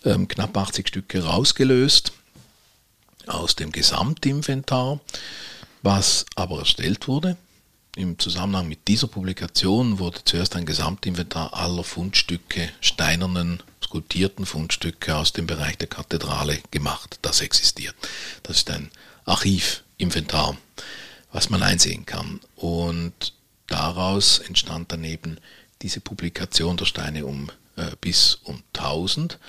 ähm, 0.04 0.28
knapp 0.28 0.56
80 0.56 0.86
Stücke 0.86 1.24
rausgelöst 1.24 2.12
aus 3.26 3.56
dem 3.56 3.72
Gesamtinventar 3.72 5.00
was 5.82 6.26
aber 6.34 6.60
erstellt 6.60 7.08
wurde. 7.08 7.36
Im 7.96 8.18
Zusammenhang 8.20 8.68
mit 8.68 8.86
dieser 8.86 9.08
Publikation 9.08 9.98
wurde 9.98 10.22
zuerst 10.24 10.54
ein 10.54 10.64
Gesamtinventar 10.64 11.54
aller 11.54 11.82
Fundstücke, 11.82 12.70
steinernen, 12.80 13.62
skulptierten 13.82 14.46
Fundstücke 14.46 15.16
aus 15.16 15.32
dem 15.32 15.48
Bereich 15.48 15.76
der 15.76 15.88
Kathedrale 15.88 16.60
gemacht. 16.70 17.18
Das 17.22 17.40
existiert. 17.40 17.96
Das 18.44 18.58
ist 18.58 18.70
ein 18.70 18.90
Archivinventar, 19.24 20.56
was 21.32 21.50
man 21.50 21.64
einsehen 21.64 22.06
kann. 22.06 22.40
Und 22.54 23.34
daraus 23.66 24.38
entstand 24.38 24.92
dann 24.92 25.02
eben 25.02 25.38
diese 25.82 26.00
Publikation 26.00 26.76
der 26.76 26.84
Steine 26.84 27.26
um 27.26 27.50
äh, 27.74 27.90
bis 28.00 28.36
um 28.44 28.62
1000 28.76 29.40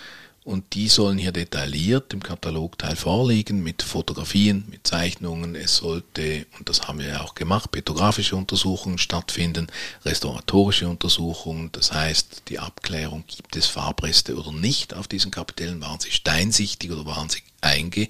und 0.43 0.73
die 0.73 0.87
sollen 0.87 1.19
hier 1.19 1.31
detailliert 1.31 2.13
im 2.13 2.23
Katalogteil 2.23 2.95
vorliegen 2.95 3.61
mit 3.61 3.83
Fotografien, 3.83 4.65
mit 4.71 4.87
Zeichnungen. 4.87 5.53
Es 5.53 5.77
sollte, 5.77 6.47
und 6.57 6.67
das 6.67 6.87
haben 6.87 6.97
wir 6.97 7.09
ja 7.09 7.21
auch 7.21 7.35
gemacht, 7.35 7.71
petrografische 7.71 8.35
Untersuchungen 8.35 8.97
stattfinden, 8.97 9.67
restauratorische 10.03 10.89
Untersuchungen. 10.89 11.71
Das 11.73 11.91
heißt, 11.91 12.43
die 12.47 12.57
Abklärung, 12.57 13.23
gibt 13.27 13.55
es 13.55 13.67
Farbreste 13.67 14.35
oder 14.35 14.51
nicht 14.51 14.95
auf 14.95 15.07
diesen 15.07 15.29
Kapitellen, 15.29 15.79
waren 15.81 15.99
sie 15.99 16.11
steinsichtig 16.11 16.91
oder 16.91 17.05
waren 17.05 17.29
sie 17.29 17.43
einge, 17.61 18.09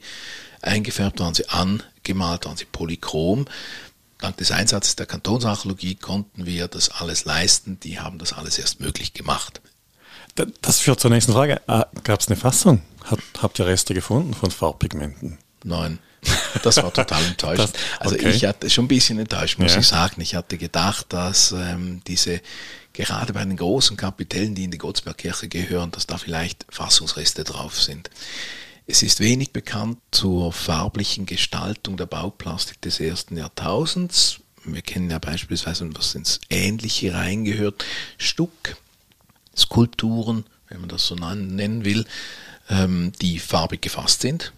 eingefärbt, 0.61 1.19
waren 1.19 1.33
sie 1.33 1.49
angemalt, 1.49 2.45
waren 2.45 2.55
sie 2.55 2.65
polychrom. 2.65 3.45
Dank 4.19 4.37
des 4.37 4.51
Einsatzes 4.51 4.95
der 4.95 5.05
Kantonsarchäologie 5.07 5.95
konnten 5.95 6.45
wir 6.45 6.69
das 6.69 6.89
alles 6.89 7.25
leisten. 7.25 7.79
Die 7.81 7.99
haben 7.99 8.19
das 8.19 8.31
alles 8.31 8.57
erst 8.57 8.79
möglich 8.79 9.13
gemacht. 9.13 9.61
Das 10.61 10.79
führt 10.79 10.99
zur 10.99 11.11
nächsten 11.11 11.33
Frage. 11.33 11.61
Ah, 11.67 11.87
Gab 12.03 12.19
es 12.19 12.27
eine 12.27 12.35
Fassung? 12.35 12.81
Hat, 13.03 13.19
habt 13.41 13.59
ihr 13.59 13.65
Reste 13.65 13.93
gefunden 13.93 14.33
von 14.33 14.51
Farbpigmenten? 14.51 15.37
Nein. 15.63 15.99
Das 16.63 16.77
war 16.77 16.93
total 16.93 17.25
enttäuschend. 17.27 17.73
Also 17.99 18.15
okay. 18.15 18.29
ich 18.29 18.45
hatte 18.45 18.69
schon 18.69 18.85
ein 18.85 18.89
bisschen 18.89 19.19
enttäuscht, 19.19 19.57
muss 19.59 19.73
ja. 19.73 19.79
ich 19.79 19.87
sagen. 19.87 20.21
Ich 20.21 20.35
hatte 20.35 20.57
gedacht, 20.57 21.07
dass 21.09 21.51
ähm, 21.51 22.01
diese, 22.05 22.41
gerade 22.93 23.33
bei 23.33 23.43
den 23.43 23.57
großen 23.57 23.97
Kapitellen, 23.97 24.55
die 24.55 24.65
in 24.65 24.71
die 24.71 24.77
Gottsbergkirche 24.77 25.47
gehören, 25.47 25.91
dass 25.91 26.07
da 26.07 26.17
vielleicht 26.17 26.65
Fassungsreste 26.69 27.43
drauf 27.43 27.81
sind. 27.81 28.09
Es 28.87 29.03
ist 29.03 29.19
wenig 29.19 29.51
bekannt 29.51 29.99
zur 30.11 30.51
farblichen 30.51 31.25
Gestaltung 31.25 31.97
der 31.97 32.07
Bauplastik 32.07 32.81
des 32.81 32.99
ersten 32.99 33.37
Jahrtausends. 33.37 34.39
Wir 34.63 34.81
kennen 34.81 35.09
ja 35.09 35.17
beispielsweise, 35.17 35.89
was 35.95 36.13
ins 36.13 36.39
Ähnliche 36.49 37.13
reingehört, 37.13 37.85
Stuck, 38.17 38.51
Skulpturen, 39.55 40.45
wenn 40.69 40.79
man 40.79 40.89
das 40.89 41.05
so 41.05 41.15
nennen 41.15 41.85
will, 41.85 42.05
ähm, 42.69 43.11
die 43.21 43.39
farbig 43.39 43.81
gefasst 43.81 44.21
sind. 44.21 44.53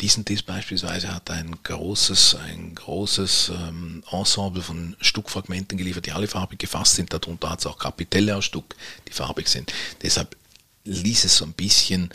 Diesentis 0.00 0.42
beispielsweise 0.42 1.12
hat 1.12 1.28
ein 1.30 1.56
großes, 1.64 2.36
ein 2.36 2.74
großes 2.74 3.50
ähm, 3.52 4.04
Ensemble 4.12 4.62
von 4.62 4.96
Stuckfragmenten 5.00 5.76
geliefert, 5.76 6.06
die 6.06 6.12
alle 6.12 6.28
farbig 6.28 6.60
gefasst 6.60 6.94
sind. 6.94 7.12
Darunter 7.12 7.50
hat 7.50 7.60
es 7.60 7.66
auch 7.66 7.78
Kapitelle 7.78 8.36
aus 8.36 8.44
Stuck, 8.44 8.76
die 9.08 9.12
farbig 9.12 9.48
sind. 9.48 9.72
Deshalb 10.02 10.36
ließ 10.84 11.24
es 11.24 11.36
so 11.36 11.44
ein 11.44 11.52
bisschen 11.52 12.10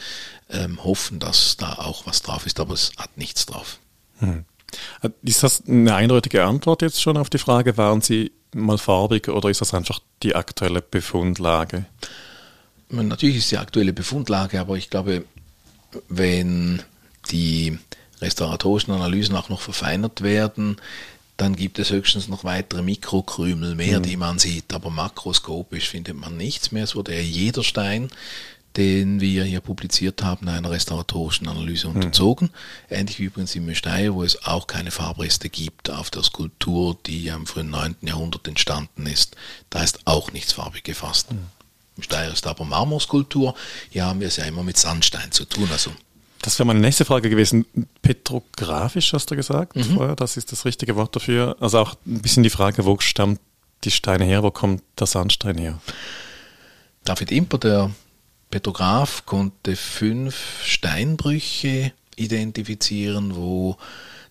ähm, 0.50 0.82
hoffen, 0.84 1.20
dass 1.20 1.58
da 1.58 1.74
auch 1.74 2.05
was 2.05 2.22
drauf 2.22 2.46
ist, 2.46 2.60
aber 2.60 2.74
es 2.74 2.93
hat 2.98 3.17
nichts 3.17 3.46
drauf. 3.46 3.79
Hm. 4.20 4.46
Ist 5.22 5.43
das 5.43 5.63
eine 5.67 5.93
eindeutige 5.93 6.46
Antwort 6.46 6.82
jetzt 6.82 7.01
schon 7.01 7.17
auf 7.17 7.29
die 7.29 7.38
Frage, 7.38 7.77
waren 7.77 8.01
Sie 8.01 8.32
mal 8.53 8.77
farbig 8.77 9.27
oder 9.29 9.50
ist 9.50 9.62
das 9.62 9.74
einfach 9.74 10.00
die 10.22 10.36
aktuelle 10.36 10.81
Befundlage? 10.81 11.86
Natürlich 12.89 13.38
ist 13.38 13.51
die 13.51 13.57
aktuelle 13.57 13.93
Befundlage, 13.93 14.60
aber 14.60 14.77
ich 14.77 14.89
glaube, 14.89 15.25
wenn 16.10 16.81
die 17.31 17.77
restauratorischen 18.22 18.93
Analysen 18.93 19.36
auch 19.36 19.50
noch 19.50 19.62
verfeinert 19.62 20.22
werden, 20.22 20.77
dann 21.38 21.55
gibt 21.55 21.79
es 21.79 21.89
höchstens 21.89 22.27
noch 22.27 22.43
weitere 22.43 22.83
Mikrokrümel 22.83 23.75
mehr, 23.75 24.00
mhm. 24.00 24.03
die 24.03 24.17
man 24.17 24.39
sieht, 24.39 24.72
aber 24.74 24.89
makroskopisch 24.89 25.89
findet 25.89 26.15
man 26.15 26.38
nichts 26.38 26.72
mehr. 26.72 26.83
Es 26.83 26.95
wurde 26.95 27.15
ja 27.15 27.22
jeder 27.22 27.63
Stein, 27.63 28.10
den 28.77 29.22
wir 29.22 29.44
hier 29.44 29.62
publiziert 29.62 30.24
haben, 30.24 30.48
einer 30.48 30.72
restauratorischen 30.72 31.48
Analyse 31.48 31.88
mhm. 31.88 31.96
unterzogen. 31.96 32.50
Mhm. 32.89 32.96
Ähnlich 32.96 33.20
wie 33.20 33.25
übrigens 33.25 33.56
im 33.56 33.74
Steyr, 33.75 34.13
wo 34.13 34.24
es 34.24 34.46
auch 34.46 34.68
keine 34.68 34.92
Farbreste 34.92 35.50
gibt 35.50 35.89
auf 35.89 36.10
der 36.10 36.24
Skulptur, 36.24 36.98
die 37.06 37.27
im 37.27 37.46
frühen 37.46 37.70
9. 37.70 37.96
Jahrhundert 38.01 38.48
entstanden 38.48 39.06
ist. 39.06 39.36
Da 39.70 39.84
ist 39.84 40.00
auch 40.06 40.32
nichts 40.32 40.53
farbig 40.53 40.84
gefasst. 40.84 41.32
Mhm. 41.32 41.48
Im 41.98 42.03
Steyr 42.03 42.32
ist 42.32 42.48
aber 42.48 42.65
Marmorskulptur. 42.65 43.53
Hier 43.89 44.06
haben 44.06 44.20
wir 44.20 44.27
es 44.27 44.38
ja 44.38 44.46
immer 44.46 44.63
mit 44.63 44.77
Sandstein 44.77 45.32
zu 45.32 45.46
tun. 45.46 45.70
Also 45.72 45.92
das 46.42 46.60
wäre 46.60 46.68
meine 46.68 46.82
nächste 46.82 47.06
Frage 47.06 47.30
gewesen. 47.30 47.65
Petrografisch 48.01 49.13
hast 49.13 49.32
du 49.32 49.36
gesagt 49.36 49.77
mhm. 49.77 49.96
vorher, 49.96 50.15
das 50.15 50.36
ist 50.36 50.51
das 50.51 50.65
richtige 50.65 50.96
Wort 50.96 51.15
dafür. 51.15 51.56
Also 51.62 51.80
auch 51.80 51.96
ein 52.06 52.22
bisschen 52.22 52.44
die 52.44 52.50
Frage, 52.50 52.86
wo 52.86 53.00
stammt 53.00 53.39
die 53.86 53.92
Steine 53.92 54.25
her, 54.25 54.44
wo 54.44 54.51
kommt 54.51 54.84
der 55.00 55.08
Sandstein 55.08 55.58
her? 55.58 55.80
David 57.06 57.32
Imper, 57.32 57.58
der 57.58 57.92
Petrograph, 58.53 59.25
konnte 59.25 59.75
fünf 59.75 60.63
Steinbrüche 60.63 61.91
identifizieren, 62.15 63.36
wo 63.36 63.77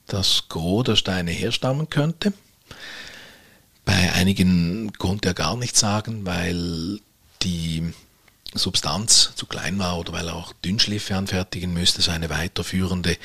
das 0.06 0.44
Gros 0.48 0.84
der 0.84 0.94
Steine 0.94 1.32
herstammen 1.32 1.90
könnte. 1.90 2.32
Bei 3.84 4.12
einigen 4.12 4.92
konnte 4.92 5.30
er 5.30 5.34
gar 5.34 5.56
nichts 5.56 5.80
sagen, 5.80 6.24
weil 6.24 7.00
die 7.42 7.92
Substanz 8.54 9.32
zu 9.34 9.46
klein 9.46 9.80
war 9.80 9.98
oder 9.98 10.12
weil 10.12 10.28
er 10.28 10.36
auch 10.36 10.52
Dünnschliffe 10.52 11.16
anfertigen 11.16 11.72
müsste, 11.72 12.00
so 12.00 12.12
eine 12.12 12.30
weiterführende 12.30 13.16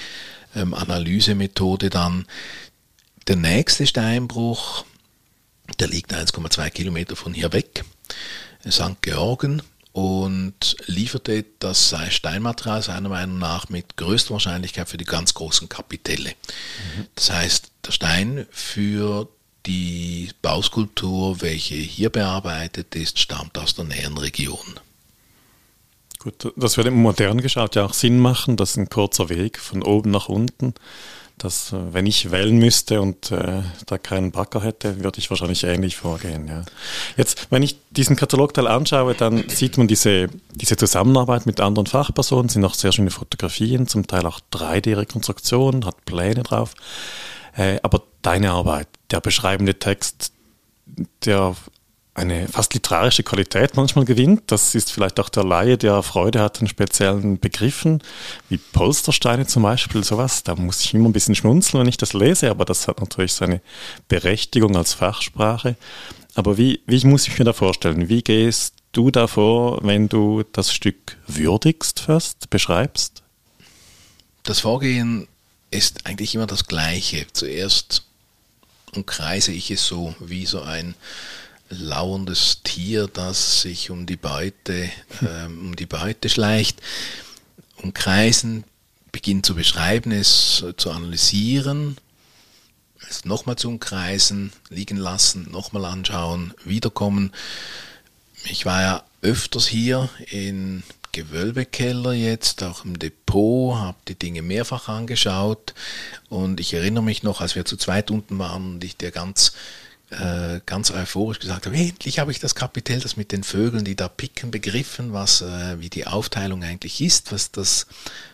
ähm, 0.55 0.73
Analysemethode 0.73 1.91
dann. 1.91 2.25
Der 3.27 3.35
nächste 3.35 3.85
Steinbruch, 3.85 4.83
der 5.79 5.89
liegt 5.89 6.11
1,2 6.11 6.71
Kilometer 6.71 7.15
von 7.15 7.35
hier 7.35 7.53
weg, 7.53 7.85
St. 8.67 8.99
Georgen 9.03 9.61
und 9.97 10.75
lieferte 10.85 11.43
das 11.57 11.95
Steinmaterial 12.09 12.83
seiner 12.83 13.09
Meinung 13.09 13.39
nach 13.39 13.69
mit 13.69 13.97
größter 13.97 14.29
Wahrscheinlichkeit 14.29 14.87
für 14.87 14.97
die 14.97 15.05
ganz 15.05 15.33
großen 15.33 15.69
Kapitelle. 15.69 16.29
Mhm. 16.29 17.07
Das 17.15 17.31
heißt, 17.31 17.71
der 17.83 17.91
Stein 17.91 18.45
für 18.51 19.27
die 19.65 20.29
Bauskulptur, 20.43 21.41
welche 21.41 21.73
hier 21.73 22.11
bearbeitet 22.11 22.93
ist, 22.93 23.17
stammt 23.17 23.57
aus 23.57 23.73
der 23.73 23.85
näheren 23.85 24.19
Region. 24.19 24.79
Gut, 26.19 26.53
das 26.55 26.77
würde 26.77 26.89
im 26.89 27.01
Modernen 27.01 27.41
geschaut 27.41 27.75
ja 27.75 27.83
auch 27.83 27.95
Sinn 27.95 28.19
machen. 28.19 28.55
Das 28.55 28.71
ist 28.71 28.77
ein 28.77 28.89
kurzer 28.89 29.29
Weg 29.29 29.57
von 29.57 29.81
oben 29.81 30.11
nach 30.11 30.29
unten. 30.29 30.75
Das, 31.37 31.71
äh, 31.71 31.93
wenn 31.93 32.05
ich 32.05 32.31
wählen 32.31 32.57
müsste 32.57 32.99
und 33.01 33.31
äh, 33.31 33.61
da 33.85 33.97
keinen 33.97 34.31
Bagger 34.31 34.63
hätte, 34.63 35.03
würde 35.03 35.19
ich 35.19 35.29
wahrscheinlich 35.29 35.63
ähnlich 35.63 35.95
vorgehen. 35.95 36.47
Ja. 36.47 36.63
Jetzt, 37.15 37.47
wenn 37.51 37.61
ich 37.61 37.77
diesen 37.91 38.15
Katalogteil 38.15 38.67
anschaue, 38.67 39.13
dann 39.13 39.47
sieht 39.47 39.77
man 39.77 39.87
diese, 39.87 40.29
diese 40.55 40.77
Zusammenarbeit 40.77 41.45
mit 41.45 41.59
anderen 41.59 41.85
Fachpersonen, 41.85 42.49
sind 42.49 42.65
auch 42.65 42.73
sehr 42.73 42.91
schöne 42.91 43.11
Fotografien, 43.11 43.87
zum 43.87 44.07
Teil 44.07 44.25
auch 44.25 44.39
3D-Rekonstruktionen, 44.51 45.85
hat 45.85 46.05
Pläne 46.05 46.41
drauf. 46.41 46.73
Äh, 47.55 47.79
aber 47.83 48.03
deine 48.23 48.51
Arbeit, 48.51 48.87
der 49.11 49.21
beschreibende 49.21 49.77
Text, 49.77 50.31
der 51.25 51.55
eine 52.17 52.47
fast 52.47 52.73
literarische 52.73 53.21
Qualität 53.21 53.75
manchmal 53.75 54.03
gewinnt. 54.03 54.43
Das 54.47 54.73
ist 54.73 54.91
vielleicht 54.91 55.19
auch 55.19 55.29
der 55.29 55.43
Laie, 55.43 55.77
der 55.77 56.01
Freude 56.01 56.41
hat 56.41 56.59
an 56.59 56.67
speziellen 56.67 57.39
Begriffen, 57.39 58.01
wie 58.49 58.57
Polstersteine 58.57 59.45
zum 59.45 59.63
Beispiel, 59.63 60.03
sowas. 60.03 60.43
Da 60.43 60.55
muss 60.55 60.81
ich 60.81 60.93
immer 60.95 61.09
ein 61.09 61.13
bisschen 61.13 61.35
schmunzeln, 61.35 61.81
wenn 61.81 61.87
ich 61.87 61.97
das 61.97 62.13
lese, 62.13 62.49
aber 62.49 62.65
das 62.65 62.87
hat 62.87 62.99
natürlich 62.99 63.33
seine 63.33 63.61
Berechtigung 64.07 64.75
als 64.75 64.95
Fachsprache. 64.95 65.75
Aber 66.33 66.57
wie, 66.57 66.81
wie 66.87 67.05
muss 67.05 67.27
ich 67.27 67.37
mir 67.37 67.45
da 67.45 67.53
vorstellen? 67.53 68.09
Wie 68.09 68.23
gehst 68.23 68.73
du 68.93 69.11
da 69.11 69.27
vor, 69.27 69.79
wenn 69.83 70.09
du 70.09 70.43
das 70.53 70.73
Stück 70.73 71.17
würdigst 71.27 71.99
fast, 71.99 72.49
beschreibst? 72.49 73.21
Das 74.41 74.61
Vorgehen 74.61 75.27
ist 75.69 76.07
eigentlich 76.07 76.33
immer 76.33 76.47
das 76.47 76.65
gleiche. 76.65 77.27
Zuerst 77.31 78.03
umkreise 78.95 79.51
ich 79.51 79.69
es 79.69 79.85
so 79.85 80.15
wie 80.19 80.47
so 80.47 80.61
ein 80.61 80.95
lauerndes 81.69 82.61
Tier, 82.63 83.07
das 83.07 83.61
sich 83.61 83.89
um 83.89 84.05
die 84.05 84.17
Beute, 84.17 84.89
ähm, 85.21 85.67
um 85.67 85.75
die 85.75 85.85
Beute 85.85 86.29
schleicht, 86.29 86.81
umkreisen, 87.77 88.63
beginnt 89.11 89.45
zu 89.45 89.55
beschreiben, 89.55 90.11
es 90.11 90.63
zu 90.77 90.91
analysieren, 90.91 91.97
es 93.09 93.25
nochmal 93.25 93.55
zu 93.55 93.69
umkreisen, 93.69 94.51
liegen 94.69 94.97
lassen, 94.97 95.49
nochmal 95.51 95.85
anschauen, 95.85 96.53
wiederkommen. 96.63 97.31
Ich 98.45 98.65
war 98.65 98.81
ja 98.81 99.03
öfters 99.21 99.67
hier 99.67 100.09
in 100.29 100.83
Gewölbekeller 101.11 102.13
jetzt, 102.13 102.61
auch 102.61 102.85
im 102.85 102.99
Depot, 102.99 103.75
habe 103.75 103.97
die 104.07 104.19
Dinge 104.19 104.43
mehrfach 104.43 104.87
angeschaut 104.87 105.73
und 106.29 106.59
ich 106.59 106.73
erinnere 106.73 107.03
mich 107.03 107.23
noch, 107.23 107.41
als 107.41 107.55
wir 107.55 107.65
zu 107.65 107.75
zweit 107.75 108.11
unten 108.11 108.37
waren 108.37 108.75
und 108.75 108.83
ich 108.83 108.97
dir 108.97 109.09
ganz 109.09 109.53
äh, 110.09 110.61
ganz 110.65 110.91
euphorisch 110.91 111.39
gesagt 111.39 111.65
habe, 111.65 111.75
endlich 111.75 112.19
habe 112.19 112.31
ich 112.31 112.39
das 112.39 112.55
Kapitel, 112.55 112.99
das 112.99 113.17
mit 113.17 113.31
den 113.31 113.43
Vögeln, 113.43 113.83
die 113.83 113.95
da 113.95 114.07
picken, 114.07 114.51
begriffen, 114.51 115.11
was, 115.11 115.41
äh, 115.41 115.79
wie 115.79 115.89
die 115.89 116.07
Aufteilung 116.07 116.63
eigentlich 116.63 117.01
ist, 117.01 117.31
was 117.31 117.51
das 117.51 117.87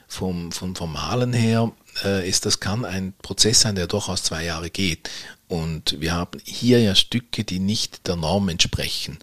vom, 0.07 0.51
vom 0.51 0.75
Formalen 0.75 1.33
her 1.33 1.71
äh, 2.03 2.27
ist. 2.27 2.45
Das 2.45 2.59
kann 2.59 2.85
ein 2.85 3.13
Prozess 3.21 3.61
sein, 3.61 3.75
der 3.75 3.87
durchaus 3.87 4.23
zwei 4.23 4.43
Jahre 4.43 4.69
geht. 4.69 5.09
Und 5.47 5.99
wir 5.99 6.13
haben 6.13 6.39
hier 6.43 6.79
ja 6.79 6.95
Stücke, 6.95 7.43
die 7.43 7.59
nicht 7.59 8.07
der 8.07 8.15
Norm 8.15 8.49
entsprechen. 8.49 9.17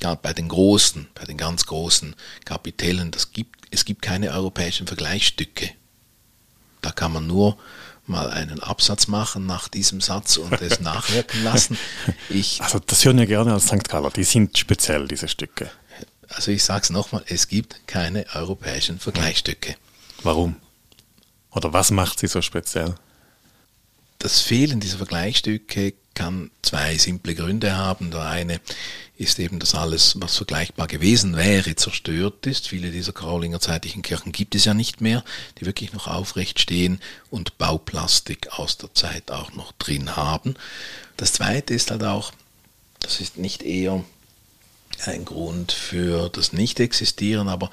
Ja, 0.00 0.14
bei 0.14 0.32
den 0.32 0.48
großen, 0.48 1.08
bei 1.14 1.24
den 1.24 1.38
ganz 1.38 1.66
großen 1.66 2.14
Kapitellen, 2.44 3.10
das 3.10 3.32
gibt, 3.32 3.66
es 3.70 3.84
gibt 3.84 4.02
keine 4.02 4.30
europäischen 4.30 4.86
Vergleichsstücke. 4.86 5.70
Da 6.82 6.92
kann 6.92 7.12
man 7.12 7.26
nur 7.26 7.58
mal 8.08 8.30
einen 8.30 8.60
Absatz 8.62 9.06
machen 9.06 9.46
nach 9.46 9.68
diesem 9.68 10.00
Satz 10.00 10.36
und 10.36 10.60
es 10.60 10.80
nachwirken 10.80 11.42
lassen. 11.44 11.78
Ich, 12.28 12.60
also 12.62 12.78
das 12.78 13.04
hören 13.04 13.18
wir 13.18 13.26
gerne 13.26 13.52
als 13.52 13.66
St. 13.66 13.88
Galler, 13.88 14.10
die 14.10 14.24
sind 14.24 14.56
speziell, 14.56 15.08
diese 15.08 15.28
Stücke. 15.28 15.70
Also 16.28 16.50
ich 16.50 16.64
sage 16.64 16.82
es 16.84 16.90
nochmal, 16.90 17.22
es 17.26 17.48
gibt 17.48 17.86
keine 17.86 18.26
europäischen 18.34 18.98
Vergleichsstücke. 18.98 19.76
Warum? 20.22 20.56
Oder 21.50 21.72
was 21.72 21.90
macht 21.90 22.18
sie 22.18 22.26
so 22.26 22.42
speziell? 22.42 22.94
Das 24.18 24.40
Fehlen 24.40 24.80
dieser 24.80 24.98
Vergleichsstücke 24.98 25.94
kann 26.16 26.50
zwei 26.62 26.98
simple 26.98 27.36
Gründe 27.36 27.76
haben. 27.76 28.10
Der 28.10 28.26
eine 28.26 28.60
ist 29.16 29.38
eben, 29.38 29.60
dass 29.60 29.76
alles, 29.76 30.20
was 30.20 30.36
vergleichbar 30.36 30.88
gewesen 30.88 31.36
wäre, 31.36 31.76
zerstört 31.76 32.46
ist. 32.46 32.68
Viele 32.68 32.90
dieser 32.90 33.12
Karolinger 33.12 33.60
zeitlichen 33.60 34.02
Kirchen 34.02 34.32
gibt 34.32 34.56
es 34.56 34.64
ja 34.64 34.74
nicht 34.74 35.00
mehr, 35.00 35.22
die 35.60 35.66
wirklich 35.66 35.92
noch 35.92 36.08
aufrecht 36.08 36.58
stehen 36.58 37.00
und 37.30 37.58
Bauplastik 37.58 38.58
aus 38.58 38.78
der 38.78 38.92
Zeit 38.94 39.30
auch 39.30 39.52
noch 39.52 39.72
drin 39.72 40.16
haben. 40.16 40.56
Das 41.16 41.34
zweite 41.34 41.74
ist 41.74 41.92
halt 41.92 42.02
auch, 42.02 42.32
das 42.98 43.20
ist 43.20 43.36
nicht 43.36 43.62
eher 43.62 44.04
ein 45.04 45.24
Grund 45.24 45.72
für 45.72 46.28
das 46.30 46.52
Nicht-Existieren, 46.52 47.48
aber 47.48 47.70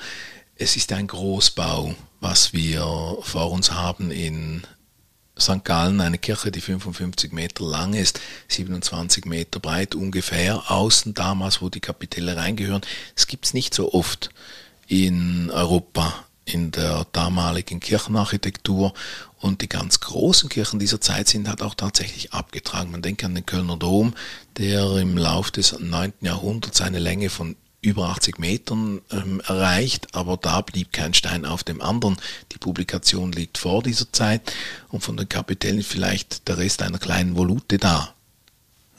es 0.57 0.75
ist 0.75 0.91
ein 0.91 1.07
Großbau, 1.07 1.95
was 2.19 2.53
wir 2.53 3.17
vor 3.21 3.51
uns 3.51 3.71
haben 3.71 4.11
in 4.11 4.63
St. 5.39 5.63
Gallen, 5.63 5.99
eine 5.99 6.17
Kirche, 6.17 6.51
die 6.51 6.61
55 6.61 7.31
Meter 7.31 7.65
lang 7.65 7.93
ist, 7.93 8.19
27 8.49 9.25
Meter 9.25 9.59
breit 9.59 9.95
ungefähr, 9.95 10.71
außen 10.71 11.13
damals, 11.13 11.61
wo 11.61 11.69
die 11.69 11.79
Kapitelle 11.79 12.37
reingehören. 12.37 12.81
Es 13.15 13.27
gibt 13.27 13.45
es 13.45 13.53
nicht 13.53 13.73
so 13.73 13.93
oft 13.93 14.29
in 14.87 15.49
Europa 15.49 16.13
in 16.45 16.71
der 16.71 17.07
damaligen 17.13 17.79
Kirchenarchitektur 17.79 18.93
und 19.39 19.61
die 19.61 19.69
ganz 19.69 20.01
großen 20.01 20.49
Kirchen 20.49 20.79
dieser 20.79 21.01
Zeit 21.01 21.27
sind 21.27 21.47
halt 21.47 21.61
auch 21.61 21.73
tatsächlich 21.73 22.33
abgetragen. 22.33 22.91
Man 22.91 23.01
denkt 23.01 23.23
an 23.23 23.35
den 23.35 23.45
Kölner 23.45 23.77
Dom, 23.77 24.13
der 24.57 24.97
im 24.97 25.17
Lauf 25.17 25.51
des 25.51 25.77
9. 25.79 26.13
Jahrhunderts 26.21 26.81
eine 26.81 26.99
Länge 26.99 27.29
von 27.29 27.55
über 27.83 28.09
80 28.09 28.39
Metern 28.39 29.01
ähm, 29.11 29.41
erreicht, 29.45 30.15
aber 30.15 30.37
da 30.37 30.61
blieb 30.61 30.93
kein 30.93 31.13
Stein 31.13 31.45
auf 31.45 31.63
dem 31.63 31.81
anderen. 31.81 32.17
Die 32.53 32.57
Publikation 32.57 33.31
liegt 33.31 33.57
vor 33.57 33.83
dieser 33.83 34.11
Zeit 34.11 34.53
und 34.89 35.01
von 35.01 35.17
den 35.17 35.29
Kapitellen 35.29 35.83
vielleicht 35.83 36.47
der 36.47 36.57
Rest 36.57 36.81
einer 36.81 36.97
kleinen 36.97 37.35
Volute 37.35 37.77
da. 37.77 38.13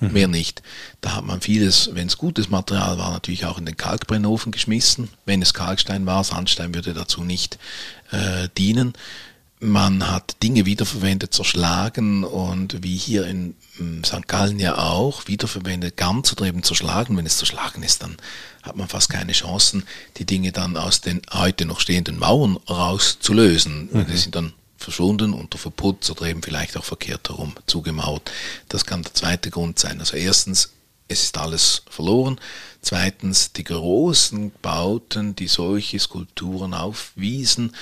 Mhm. 0.01 0.13
Mehr 0.13 0.29
nicht. 0.29 0.63
Da 1.01 1.17
hat 1.17 1.25
man 1.25 1.41
vieles, 1.41 1.91
wenn 1.95 2.09
es 2.09 2.19
gutes 2.19 2.51
Material 2.51 2.99
war, 2.99 3.11
natürlich 3.11 3.47
auch 3.47 3.59
in 3.59 3.67
den 3.67 3.77
Kalkbrennofen 3.77 4.53
geschmissen. 4.53 5.09
Wenn 5.25 5.41
es 5.41 5.55
Kalkstein 5.55 6.05
war, 6.05 6.23
Sandstein 6.23 6.75
würde 6.75 6.93
dazu 6.93 7.25
nicht 7.25 7.59
äh, 8.11 8.49
dienen. 8.59 8.93
Man 9.65 10.11
hat 10.11 10.43
Dinge 10.43 10.67
wiederverwendet, 10.67 11.33
zerschlagen 11.33 12.23
und 12.23 12.83
wie 12.83 12.97
hier 12.97 13.27
in 13.27 13.55
St. 14.05 14.29
Gallen 14.29 14.61
ja 14.61 14.77
auch, 14.77 15.27
wiederverwendet, 15.27 15.97
ganz 15.97 16.33
oder 16.33 16.45
eben 16.45 16.63
zerschlagen. 16.63 17.17
Wenn 17.17 17.25
es 17.25 17.39
zerschlagen 17.39 17.83
ist, 17.83 18.03
dann 18.03 18.19
hat 18.63 18.77
man 18.77 18.89
fast 18.89 19.09
keine 19.09 19.33
Chancen, 19.33 19.85
die 20.19 20.27
Dinge 20.27 20.53
dann 20.53 20.77
aus 20.77 21.01
den 21.01 21.23
heute 21.33 21.65
noch 21.65 21.81
stehenden 21.81 22.19
Mauern 22.19 22.59
rauszulösen. 22.69 23.89
Mhm. 23.91 24.07
Die 24.07 24.17
sind 24.19 24.35
dann 24.35 24.53
verschwunden 24.77 25.33
unter 25.33 25.57
Verputz 25.57 26.11
oder 26.11 26.27
eben 26.27 26.43
vielleicht 26.43 26.77
auch 26.77 26.85
verkehrt 26.85 27.31
herum 27.31 27.55
zugemauert. 27.67 28.31
Das 28.69 28.85
kann 28.85 29.03
der 29.03 29.15
zweite 29.15 29.49
Grund 29.49 29.79
sein. 29.79 29.99
Also 29.99 30.19
erstens, 30.19 30.73
es 31.09 31.23
ist 31.23 31.39
alles 31.39 31.85
verloren. 31.89 32.39
Zweitens, 32.83 33.53
die 33.53 33.65
großen 33.65 34.53
Bauten, 34.61 35.35
die 35.35 35.49
solche 35.49 35.99
Skulpturen 35.99 36.75
aufwiesen, 36.75 37.73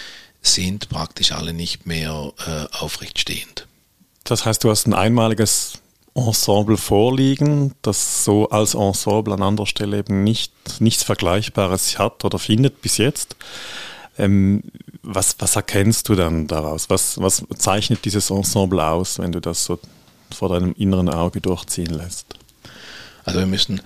sind 0.42 0.88
praktisch 0.88 1.32
alle 1.32 1.52
nicht 1.52 1.87
mehr 1.87 2.32
äh, 2.46 2.76
aufrecht 2.76 3.18
stehend. 3.18 3.66
Das 4.25 4.44
heißt, 4.44 4.62
du 4.64 4.70
hast 4.70 4.87
ein 4.87 4.94
einmaliges 4.94 5.75
Ensemble 6.14 6.76
vorliegen, 6.76 7.75
das 7.82 8.25
so 8.25 8.50
als 8.50 8.75
Ensemble 8.75 9.32
an 9.32 9.42
anderer 9.42 9.66
Stelle 9.66 9.99
eben 9.99 10.25
nicht, 10.25 10.52
nichts 10.80 11.02
Vergleichbares 11.04 11.99
hat 11.99 12.25
oder 12.25 12.38
findet 12.38 12.82
bis 12.82 12.99
jetzt. 12.99 13.37
Ähm, 14.18 14.62
was, 15.02 15.37
was 15.38 15.56
erkennst 15.56 16.08
du 16.08 16.14
dann 16.14 16.46
daraus? 16.46 16.90
Was, 16.90 17.20
was 17.20 17.44
zeichnet 17.56 18.04
dieses 18.04 18.30
Ensemble 18.30 18.84
aus, 18.84 19.18
wenn 19.18 19.32
du 19.32 19.40
das 19.40 19.64
so 19.64 19.78
vor 20.30 20.50
deinem 20.50 20.75
inneren 20.75 21.08
Auge 21.08 21.40
durchziehen 21.40 21.87
lässt? 21.94 22.26
Also 23.25 23.38
wir 23.40 23.46
müssen 23.46 23.80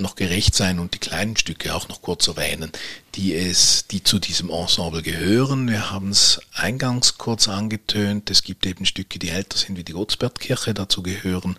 noch 0.00 0.16
gerecht 0.16 0.54
sein 0.54 0.78
und 0.78 0.94
die 0.94 0.98
kleinen 0.98 1.36
Stücke 1.36 1.74
auch 1.74 1.88
noch 1.88 2.02
kurz 2.02 2.26
erwähnen, 2.28 2.72
die 3.14 3.34
es, 3.34 3.86
die 3.90 4.02
zu 4.02 4.18
diesem 4.18 4.50
Ensemble 4.50 5.02
gehören. 5.02 5.68
Wir 5.68 5.90
haben 5.90 6.10
es 6.10 6.40
eingangs 6.52 7.18
kurz 7.18 7.48
angetönt. 7.48 8.30
Es 8.30 8.42
gibt 8.42 8.66
eben 8.66 8.86
Stücke, 8.86 9.18
die 9.18 9.30
älter 9.30 9.58
sind 9.58 9.76
wie 9.76 9.84
die 9.84 9.92
Gottsbergkirche. 9.92 10.74
Dazu 10.74 11.02
gehören 11.02 11.56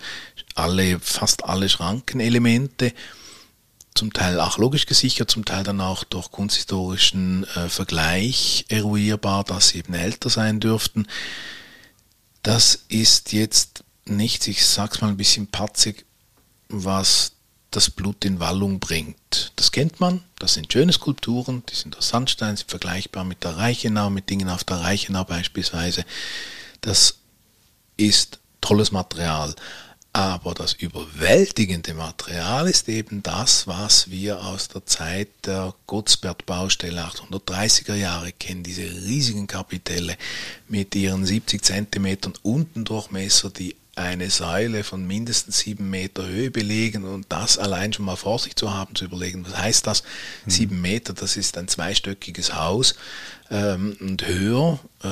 alle, 0.56 1.00
fast 1.00 1.46
alle 1.46 1.70
Schrankenelemente. 1.70 2.94
Zum 3.94 4.14
Teil 4.14 4.40
archäologisch 4.40 4.86
gesichert, 4.86 5.30
zum 5.30 5.44
Teil 5.44 5.64
dann 5.64 5.82
auch 5.82 6.06
durch 6.06 6.32
kunsthistorischen 6.32 7.44
äh, 7.56 7.68
Vergleich 7.68 8.66
eruierbar, 8.70 9.44
dass 9.44 9.70
sie 9.70 9.80
eben 9.80 9.94
älter 9.94 10.30
sein 10.30 10.62
dürften. 10.62 11.08
Das 12.42 12.86
ist 12.88 13.34
jetzt 13.34 13.84
nichts, 14.06 14.48
ich 14.48 14.66
sag's 14.66 15.02
mal 15.02 15.10
ein 15.10 15.18
bisschen 15.18 15.48
patzig, 15.48 16.06
was 16.70 17.34
das 17.72 17.90
Blut 17.90 18.25
in 18.25 18.40
Wallung 18.40 18.80
bringt. 18.80 19.54
Das 19.56 19.72
kennt 19.72 20.00
man, 20.00 20.24
das 20.40 20.54
sind 20.54 20.72
schöne 20.72 20.92
Skulpturen, 20.92 21.63
die 21.70 21.75
sind 21.75 21.98
aus 21.98 22.10
Sandstein, 22.10 22.58
sind 22.58 22.70
vergleichbar 22.70 23.24
mit 23.24 23.44
der 23.44 23.58
Reichenau, 23.58 24.10
mit 24.10 24.30
Dingen 24.30 24.50
auf 24.50 24.66
der 24.66 24.82
Reichenau 24.82 25.24
beispielsweise. 25.24 26.06
Das 26.82 27.16
ist 27.96 28.40
tolles 28.60 28.92
Material. 28.92 29.56
Aber 30.13 30.54
das 30.54 30.74
überwältigende 30.74 31.94
Material 31.94 32.68
ist 32.68 32.90
eben 32.90 33.24
das, 33.24 33.66
was 33.66 34.10
wir 34.10 34.44
aus 34.44 34.68
der 34.68 34.86
Zeit 34.86 35.30
der 35.46 35.74
Gottsbert-Baustelle 35.88 37.01
830er 37.01 37.96
Jahre 37.96 38.34
kennen, 38.34 38.62
diese 38.62 38.82
riesigen 38.82 39.48
Kapitelle 39.48 40.18
mit 40.68 40.94
ihren 40.96 41.25
70 41.25 41.63
Zentimetern 41.63 42.34
Untendurchmesser, 42.42 43.51
die 43.51 43.78
eine 43.96 44.30
Säule 44.30 44.84
von 44.84 45.06
mindestens 45.06 45.60
sieben 45.60 45.90
Meter 45.90 46.26
Höhe 46.26 46.50
belegen 46.50 47.04
und 47.04 47.26
das 47.30 47.58
allein 47.58 47.92
schon 47.92 48.06
mal 48.06 48.16
vor 48.16 48.40
sich 48.40 48.56
zu 48.56 48.74
haben, 48.74 48.96
zu 48.96 49.06
überlegen, 49.06 49.46
was 49.46 49.58
heißt 49.58 49.88
das? 49.88 50.04
Mhm. 50.46 50.52
Sieben 50.52 50.82
Meter, 50.82 51.14
das 51.14 51.36
ist 51.36 51.58
ein 51.58 51.68
zweistöckiges 51.68 52.56
Haus 52.56 52.96
ähm, 53.50 53.98
und 54.00 54.26
höher, 54.26 54.80
äh, 55.04 55.08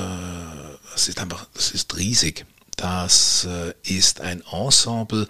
das 0.92 1.08
ist 1.08 1.20
einfach, 1.20 1.46
das 1.54 1.72
ist 1.72 1.96
riesig. 1.96 2.46
Das 2.76 3.46
äh, 3.46 3.74
ist 3.82 4.22
ein 4.22 4.42
Ensemble, 4.50 5.28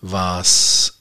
was 0.00 0.94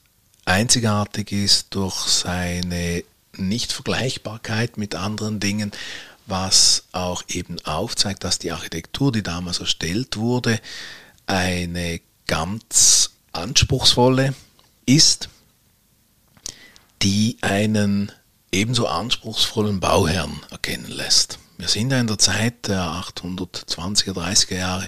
einzigartig 0.46 1.32
ist 1.32 1.68
durch 1.72 1.96
seine 1.96 3.04
Nichtvergleichbarkeit 3.36 4.78
mit 4.78 4.94
anderen 4.94 5.40
Dingen, 5.40 5.72
was 6.28 6.84
auch 6.92 7.24
eben 7.28 7.60
aufzeigt, 7.66 8.24
dass 8.24 8.38
die 8.38 8.52
Architektur, 8.52 9.12
die 9.12 9.24
damals 9.24 9.60
erstellt 9.60 10.18
wurde, 10.18 10.60
eine 11.30 12.02
ganz 12.26 13.12
anspruchsvolle 13.32 14.34
ist, 14.86 15.30
die 17.04 17.38
einen 17.42 18.12
ebenso 18.52 18.88
anspruchsvollen 18.88 19.80
Bauherrn 19.80 20.42
erkennen 20.50 20.90
lässt. 20.90 21.38
Wir 21.60 21.68
sind 21.68 21.92
ja 21.92 22.00
in 22.00 22.08
der 22.08 22.18
Zeit 22.18 22.70
der 22.70 23.04
820er, 23.14 24.14
30er 24.14 24.56
Jahre, 24.56 24.88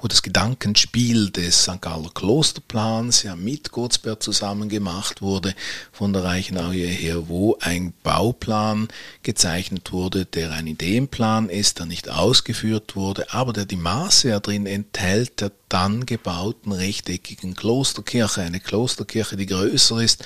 wo 0.00 0.08
das 0.08 0.20
Gedankenspiel 0.20 1.30
des 1.30 1.62
St. 1.62 1.80
Galler 1.80 2.10
Klosterplans 2.12 3.22
ja 3.22 3.36
mit 3.36 3.70
Gottsberg 3.70 4.20
zusammen 4.20 4.68
gemacht 4.68 5.22
wurde 5.22 5.54
von 5.92 6.12
der 6.12 6.24
Reichenau 6.24 6.72
hierher, 6.72 7.28
wo 7.28 7.56
ein 7.60 7.92
Bauplan 8.02 8.88
gezeichnet 9.22 9.92
wurde, 9.92 10.24
der 10.24 10.50
ein 10.50 10.66
Ideenplan 10.66 11.48
ist, 11.50 11.78
der 11.78 11.86
nicht 11.86 12.08
ausgeführt 12.08 12.96
wurde, 12.96 13.32
aber 13.32 13.52
der 13.52 13.64
die 13.64 13.76
Maße 13.76 14.30
ja 14.30 14.40
drin 14.40 14.66
enthält 14.66 15.40
der 15.40 15.52
dann 15.68 16.04
gebauten 16.04 16.72
rechteckigen 16.72 17.54
Klosterkirche, 17.54 18.42
eine 18.42 18.58
Klosterkirche, 18.58 19.36
die 19.36 19.46
größer 19.46 20.02
ist 20.02 20.24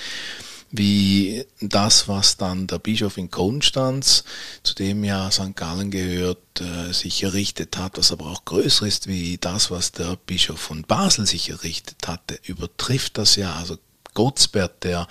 wie 0.72 1.44
das, 1.60 2.08
was 2.08 2.38
dann 2.38 2.66
der 2.66 2.78
Bischof 2.78 3.18
in 3.18 3.30
Konstanz, 3.30 4.24
zu 4.62 4.74
dem 4.74 5.04
ja 5.04 5.30
St. 5.30 5.54
Gallen 5.54 5.90
gehört, 5.90 6.60
äh, 6.60 6.92
sich 6.92 7.22
errichtet 7.22 7.76
hat, 7.76 7.98
was 7.98 8.10
aber 8.10 8.26
auch 8.26 8.46
größer 8.46 8.86
ist 8.86 9.06
wie 9.06 9.36
das, 9.38 9.70
was 9.70 9.92
der 9.92 10.16
Bischof 10.16 10.58
von 10.58 10.82
Basel 10.82 11.26
sich 11.26 11.50
errichtet 11.50 12.08
hatte, 12.08 12.38
übertrifft 12.46 13.18
das 13.18 13.36
ja. 13.36 13.54
Also 13.54 13.76
Gottsbert, 14.14 14.82
der 14.84 15.06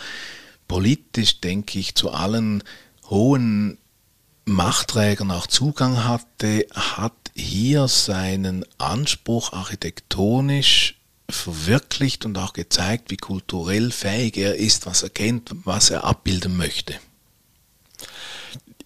politisch, 0.68 1.42
denke 1.42 1.78
ich, 1.78 1.94
zu 1.94 2.10
allen 2.10 2.64
hohen 3.10 3.78
Machtträgern 4.46 5.30
auch 5.30 5.46
Zugang 5.46 6.06
hatte, 6.06 6.66
hat 6.74 7.14
hier 7.36 7.88
seinen 7.88 8.66
Anspruch 8.80 9.54
architektonisch 9.54 11.01
verwirklicht 11.32 12.26
und 12.26 12.38
auch 12.38 12.54
gezeigt, 12.54 13.12
wie 13.12 13.18
kulturell 13.18 13.92
fähig 13.92 14.38
er 14.38 14.56
ist, 14.56 14.86
was 14.86 15.04
er 15.04 15.10
kennt, 15.10 15.52
was 15.64 15.90
er 15.90 16.04
abbilden 16.04 16.58
möchte. 16.58 16.96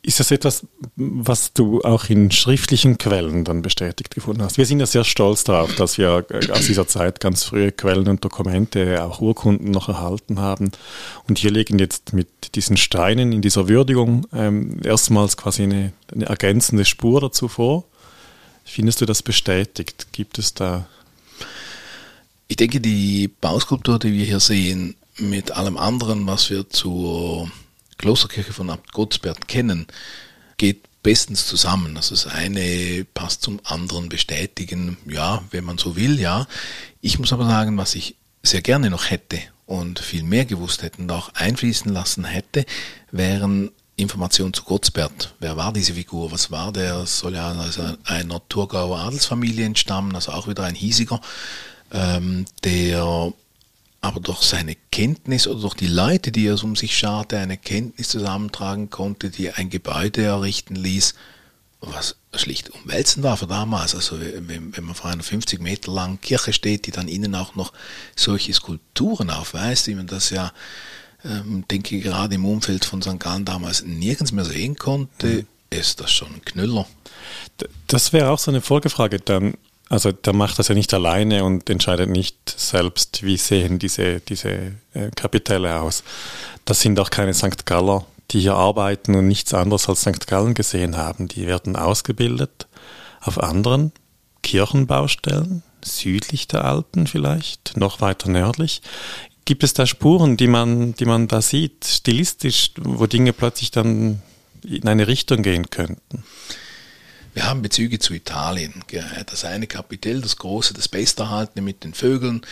Ist 0.06 0.20
das 0.20 0.30
etwas, 0.30 0.68
was 0.96 1.54
du 1.54 1.82
auch 1.82 2.10
in 2.10 2.30
schriftlichen 2.30 3.00
Quellen 3.00 3.44
dann 3.44 3.64
bestätigt 3.64 4.14
gefunden 4.14 4.44
hast? 4.44 4.60
Wir 4.60 4.68
sind 4.68 4.80
ja 4.80 4.86
sehr 4.86 5.04
stolz 5.04 5.44
darauf, 5.44 5.74
dass 5.74 5.98
wir 5.98 6.24
aus 6.52 6.68
dieser 6.68 6.88
Zeit 6.88 7.20
ganz 7.20 7.44
frühe 7.44 7.72
Quellen 7.72 8.08
und 8.08 8.24
Dokumente, 8.24 9.04
auch 9.04 9.20
Urkunden 9.20 9.72
noch 9.72 9.90
erhalten 9.90 10.40
haben. 10.40 10.70
Und 11.28 11.40
hier 11.40 11.50
liegen 11.50 11.80
jetzt 11.80 12.14
mit 12.14 12.54
diesen 12.54 12.78
Steinen 12.78 13.32
in 13.32 13.42
dieser 13.42 13.68
Würdigung 13.68 14.28
ähm, 14.32 14.80
erstmals 14.84 15.38
quasi 15.38 15.64
eine, 15.64 15.92
eine 16.14 16.26
ergänzende 16.28 16.86
Spur 16.86 17.20
dazu 17.20 17.48
vor. 17.48 17.86
Findest 18.64 19.02
du 19.02 19.08
das 19.08 19.24
bestätigt? 19.24 20.10
Gibt 20.12 20.38
es 20.38 20.54
da 20.54 20.88
ich 22.48 22.56
denke, 22.56 22.80
die 22.80 23.28
Bauskulptur, 23.28 24.00
die 24.00 24.14
wir 24.14 24.26
hier 24.26 24.40
sehen, 24.40 24.96
mit 25.18 25.52
allem 25.52 25.78
anderen, 25.78 26.28
was 26.28 26.50
wir 26.50 26.70
zur 26.70 27.50
Klosterkirche 27.98 28.54
von 28.54 28.70
Abt 28.70 28.92
Gottsbert 28.92 29.48
kennen, 29.48 29.88
geht 30.58 30.84
bestens 31.02 31.48
zusammen. 31.48 31.96
Also 31.98 32.16
das 32.16 32.28
eine 32.28 33.06
passt 33.14 33.44
zum 33.44 33.60
anderen 33.64 34.10
bestätigen, 34.10 34.98
ja, 35.08 35.44
wenn 35.52 35.64
man 35.64 35.78
so 35.78 35.96
will, 35.96 36.20
ja. 36.20 36.48
Ich 37.02 37.20
muss 37.20 37.34
aber 37.34 37.46
sagen, 37.46 37.78
was 37.78 37.96
ich 37.96 38.16
sehr 38.44 38.62
gerne 38.62 38.90
noch 38.90 39.10
hätte 39.10 39.40
und 39.66 40.00
viel 40.00 40.24
mehr 40.24 40.46
gewusst 40.46 40.84
hätte 40.84 41.02
und 41.02 41.12
auch 41.12 41.30
einfließen 41.34 41.92
lassen 41.92 42.26
hätte, 42.26 42.66
wären 43.12 43.72
Informationen 43.98 44.54
zu 44.54 44.64
Gottsbert. 44.64 45.34
Wer 45.40 45.56
war 45.58 45.72
diese 45.72 45.94
Figur? 45.94 46.32
Was 46.32 46.52
war 46.52 46.74
der? 46.74 47.06
Soll 47.06 47.36
ja 47.36 47.54
aus 47.54 47.80
einer 48.04 48.42
Thurgauer 48.50 49.00
Adelsfamilie 49.00 49.66
entstammen, 49.66 50.16
also 50.16 50.32
auch 50.34 50.48
wieder 50.48 50.64
ein 50.64 50.76
hiesiger 50.76 51.22
ähm, 51.92 52.46
der 52.64 53.34
aber 54.02 54.20
durch 54.20 54.44
seine 54.44 54.76
Kenntnis 54.92 55.48
oder 55.48 55.62
durch 55.62 55.74
die 55.74 55.88
Leute, 55.88 56.32
die 56.32 56.46
er 56.46 56.64
um 56.64 56.76
sich 56.76 56.96
scharte, 56.96 57.40
eine 57.40 57.58
Kenntnis 57.58 58.10
zusammentragen 58.10 58.92
konnte, 58.92 59.32
die 59.32 59.52
ein 59.52 59.72
Gebäude 59.72 60.22
errichten 60.22 60.76
ließ, 60.76 61.16
was 61.82 62.16
schlicht 62.36 62.70
umwälzend 62.70 63.24
war 63.24 63.38
für 63.38 63.48
damals. 63.48 63.96
Also 63.96 64.20
wenn, 64.20 64.76
wenn 64.76 64.84
man 64.84 64.94
vor 64.94 65.10
einer 65.10 65.24
50 65.24 65.60
Meter 65.60 65.92
langen 65.92 66.22
Kirche 66.22 66.54
steht, 66.54 66.86
die 66.86 66.92
dann 66.92 67.08
innen 67.08 67.34
auch 67.34 67.56
noch 67.56 67.74
solche 68.16 68.54
Skulpturen 68.54 69.32
aufweist, 69.32 69.88
wie 69.88 69.96
man 69.96 70.08
das 70.08 70.30
ja 70.30 70.52
ähm, 71.24 71.66
denke 71.70 72.00
gerade 72.00 72.36
im 72.36 72.46
Umfeld 72.46 72.86
von 72.86 73.02
St. 73.02 73.20
Gallen 73.20 73.46
damals 73.46 73.84
nirgends 73.84 74.32
mehr 74.32 74.46
sehen 74.46 74.76
konnte, 74.76 75.28
mhm. 75.28 75.48
ist 75.72 76.00
das 76.00 76.12
schon 76.12 76.34
ein 76.34 76.46
Knüller. 76.46 76.88
Das 77.88 78.14
wäre 78.14 78.30
auch 78.30 78.40
so 78.40 78.52
eine 78.52 78.62
Folgefrage 78.62 79.20
dann. 79.20 79.56
Also 79.90 80.12
der 80.12 80.34
macht 80.34 80.58
das 80.58 80.68
ja 80.68 80.76
nicht 80.76 80.94
alleine 80.94 81.44
und 81.44 81.70
entscheidet 81.70 82.10
nicht 82.10 82.56
selbst, 82.58 83.24
wie 83.24 83.38
sehen 83.38 83.78
diese, 83.78 84.20
diese 84.20 84.50
äh, 84.94 85.12
Kapitelle 85.16 85.80
aus. 85.80 86.04
Das 86.66 86.82
sind 86.82 87.00
auch 87.00 87.12
keine 87.12 87.34
St. 87.36 87.66
Galler, 87.66 88.06
die 88.32 88.40
hier 88.40 88.56
arbeiten 88.56 89.16
und 89.16 89.28
nichts 89.28 89.54
anderes 89.54 89.88
als 89.88 90.02
St. 90.02 90.26
Gallen 90.26 90.56
gesehen 90.56 90.98
haben. 90.98 91.28
Die 91.28 91.46
werden 91.46 91.76
ausgebildet 91.76 92.68
auf 93.22 93.42
anderen 93.42 93.92
Kirchenbaustellen, 94.42 95.64
südlich 95.84 96.48
der 96.48 96.66
Alpen 96.66 97.06
vielleicht, 97.06 97.78
noch 97.78 98.02
weiter 98.02 98.30
nördlich. 98.30 98.82
Gibt 99.46 99.64
es 99.64 99.74
da 99.74 99.86
Spuren, 99.86 100.38
die 100.38 100.48
man, 100.48 100.96
die 100.96 101.06
man 101.06 101.28
da 101.28 101.42
sieht, 101.42 101.86
stilistisch, 101.86 102.72
wo 102.80 103.06
Dinge 103.06 103.34
plötzlich 103.34 103.70
dann 103.70 104.22
in 104.64 104.88
eine 104.88 105.08
Richtung 105.08 105.44
gehen 105.44 105.70
könnten? 105.70 106.24
Wir 107.36 107.48
haben 107.48 107.62
Bezüge 107.62 108.00
zu 108.00 108.14
Italien. 108.14 108.82
Das 109.26 109.44
eine 109.44 109.68
Kapitell, 109.68 110.22
das 110.22 110.38
große, 110.38 110.74
das 110.74 110.88
Besterhaltene 110.88 111.62
mit 111.62 111.84
den 111.84 111.94
Vögeln, 111.94 112.46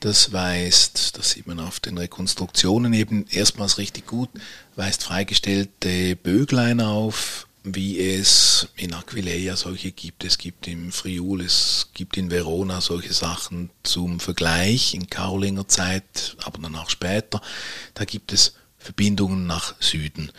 das 0.00 0.32
weist, 0.32 1.18
das 1.18 1.32
sieht 1.32 1.46
man 1.46 1.60
auf 1.60 1.78
den 1.78 1.98
Rekonstruktionen 1.98 2.94
eben 2.94 3.26
erstmals 3.30 3.76
richtig 3.76 4.06
gut, 4.06 4.30
weist 4.76 5.04
freigestellte 5.04 6.16
Böglein 6.16 6.80
auf, 6.80 7.48
wie 7.64 8.00
es 8.00 8.68
in 8.76 8.94
Aquileia 8.94 9.56
solche 9.56 9.92
gibt. 9.92 10.24
Es 10.24 10.38
gibt 10.38 10.66
im 10.68 10.90
Friul, 10.90 11.42
es 11.42 11.90
gibt 11.92 12.16
in 12.16 12.30
Verona 12.30 12.80
solche 12.80 13.12
Sachen 13.12 13.68
zum 13.82 14.20
Vergleich 14.20 14.94
in 14.94 15.10
Karolinger 15.10 15.68
Zeit, 15.68 16.38
aber 16.44 16.62
dann 16.62 16.76
auch 16.76 16.88
später. 16.88 17.42
Da 17.92 18.06
gibt 18.06 18.32
es 18.32 18.54
Verbindungen 18.78 19.46
nach 19.46 19.74
Süden 19.80 20.32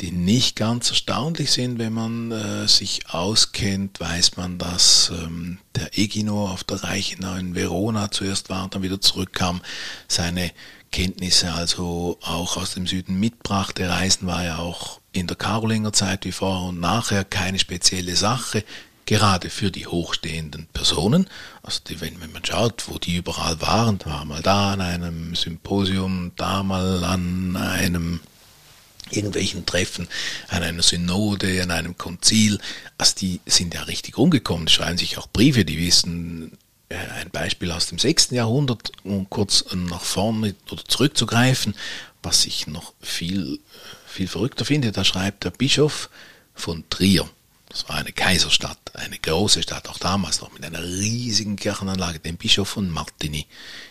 die 0.00 0.10
nicht 0.10 0.56
ganz 0.56 0.90
erstaunlich 0.90 1.50
sind. 1.52 1.78
Wenn 1.78 1.92
man 1.92 2.32
äh, 2.32 2.68
sich 2.68 3.08
auskennt, 3.08 4.00
weiß 4.00 4.36
man, 4.36 4.58
dass 4.58 5.12
ähm, 5.14 5.58
der 5.76 5.96
Egino 5.98 6.48
auf 6.48 6.64
der 6.64 6.82
Reichenau 6.82 7.34
in 7.34 7.54
Verona 7.54 8.10
zuerst 8.10 8.50
war 8.50 8.64
und 8.64 8.74
dann 8.74 8.82
wieder 8.82 9.00
zurückkam, 9.00 9.60
seine 10.08 10.50
Kenntnisse 10.90 11.52
also 11.52 12.18
auch 12.22 12.56
aus 12.56 12.74
dem 12.74 12.86
Süden 12.86 13.18
mitbrachte. 13.18 13.88
Reisen 13.88 14.26
war 14.26 14.44
ja 14.44 14.58
auch 14.58 15.00
in 15.12 15.26
der 15.26 15.36
Karolinger 15.36 15.92
Zeit 15.92 16.24
wie 16.24 16.32
vorher 16.32 16.68
und 16.68 16.80
nachher 16.80 17.24
keine 17.24 17.58
spezielle 17.58 18.16
Sache, 18.16 18.64
gerade 19.06 19.50
für 19.50 19.70
die 19.70 19.86
hochstehenden 19.86 20.66
Personen. 20.72 21.28
Also 21.62 21.80
die, 21.88 22.00
wenn, 22.00 22.20
wenn 22.20 22.32
man 22.32 22.44
schaut, 22.44 22.84
wo 22.88 22.98
die 22.98 23.16
überall 23.16 23.60
waren, 23.60 23.98
war 24.04 24.24
mal 24.24 24.42
da 24.42 24.72
an 24.72 24.80
einem 24.80 25.34
Symposium, 25.34 26.32
da 26.36 26.62
mal 26.62 27.04
an 27.04 27.56
einem 27.56 28.20
irgendwelchen 29.10 29.66
Treffen, 29.66 30.08
an 30.48 30.62
einer 30.62 30.82
Synode, 30.82 31.62
an 31.62 31.70
einem 31.70 31.96
Konzil. 31.98 32.58
Also 32.98 33.14
die 33.20 33.40
sind 33.46 33.74
ja 33.74 33.82
richtig 33.82 34.16
umgekommen, 34.18 34.68
schreiben 34.68 34.98
sich 34.98 35.18
auch 35.18 35.28
Briefe, 35.28 35.64
die 35.64 35.78
wissen, 35.78 36.56
äh, 36.88 36.96
ein 36.96 37.30
Beispiel 37.30 37.70
aus 37.70 37.86
dem 37.86 37.98
6. 37.98 38.30
Jahrhundert, 38.30 38.92
um 39.04 39.28
kurz 39.28 39.64
nach 39.74 40.02
vorne 40.02 40.54
oder 40.70 40.84
zurückzugreifen, 40.84 41.74
was 42.22 42.46
ich 42.46 42.66
noch 42.66 42.94
viel, 43.00 43.60
viel 44.06 44.28
verrückter 44.28 44.64
finde, 44.64 44.92
da 44.92 45.04
schreibt 45.04 45.44
der 45.44 45.50
Bischof 45.50 46.10
von 46.54 46.84
Trier. 46.90 47.28
Das 47.68 47.88
war 47.88 47.96
eine 47.96 48.12
Kaiserstadt, 48.12 48.78
eine 48.94 49.18
große 49.18 49.62
Stadt, 49.62 49.88
auch 49.88 49.98
damals 49.98 50.40
noch 50.40 50.52
mit 50.52 50.64
einer 50.64 50.82
riesigen 50.82 51.56
Kirchenanlage, 51.56 52.20
den 52.20 52.36
Bischof 52.36 52.68
von 52.68 52.88
Martini 52.88 53.46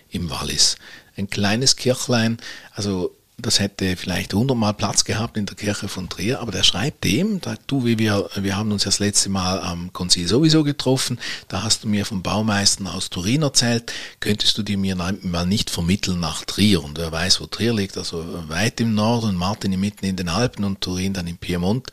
im 0.10 0.30
Wallis. 0.30 0.78
Ein 1.18 1.30
kleines 1.30 1.76
Kirchlein, 1.76 2.38
also 2.72 3.14
das 3.38 3.60
hätte 3.60 3.96
vielleicht 3.96 4.34
hundertmal 4.34 4.74
Platz 4.74 5.06
gehabt 5.06 5.38
in 5.38 5.46
der 5.46 5.56
Kirche 5.56 5.88
von 5.88 6.08
Trier, 6.08 6.40
aber 6.40 6.52
der 6.52 6.64
schreibt 6.64 7.04
dem, 7.04 7.42
sagt, 7.44 7.64
du, 7.68 7.84
wie 7.84 7.98
wir, 7.98 8.30
wir 8.36 8.56
haben 8.56 8.72
uns 8.72 8.84
das 8.84 9.00
letzte 9.00 9.30
Mal 9.30 9.60
am 9.60 9.92
Konzil 9.92 10.28
sowieso 10.28 10.64
getroffen, 10.64 11.20
da 11.48 11.64
hast 11.64 11.84
du 11.84 11.88
mir 11.88 12.06
vom 12.06 12.22
Baumeister 12.22 12.94
aus 12.94 13.10
Turin 13.10 13.42
erzählt, 13.42 13.92
könntest 14.20 14.58
du 14.58 14.64
dir 14.64 14.78
mir 14.78 14.96
mal 14.96 15.46
nicht 15.46 15.70
vermitteln 15.72 16.20
nach 16.20 16.46
Trier? 16.46 16.84
Und 16.84 16.98
wer 16.98 17.12
weiß, 17.12 17.42
wo 17.42 17.48
Trier 17.48 17.74
liegt, 17.74 17.98
also 17.98 18.24
weit 18.48 18.80
im 18.80 18.94
Norden, 18.94 19.36
Martin 19.36 19.80
mitten 19.80 20.06
in 20.06 20.16
den 20.16 20.30
Alpen 20.30 20.64
und 20.64 20.82
Turin 20.82 21.14
dann 21.14 21.28
im 21.28 21.38
Piemont, 21.38 21.92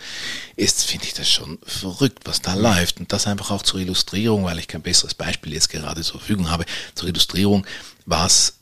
ist, 0.56 0.84
finde 0.84 1.06
ich 1.06 1.14
das 1.14 1.30
schon 1.30 1.58
verrückt, 1.64 2.20
was 2.24 2.42
da 2.42 2.54
läuft. 2.54 3.00
Und 3.00 3.12
das 3.12 3.26
einfach 3.26 3.50
auch 3.50 3.62
zur 3.62 3.80
Illustrierung, 3.80 4.44
weil 4.44 4.58
ich 4.58 4.68
kein 4.68 4.82
besseres 4.82 5.14
Beispiel 5.14 5.54
jetzt 5.54 5.70
gerade 5.70 6.02
zur 6.02 6.20
Verfügung 6.20 6.50
habe, 6.50 6.66
zur 6.94 7.08
Illustrierung, 7.08 7.66
was 8.04 8.58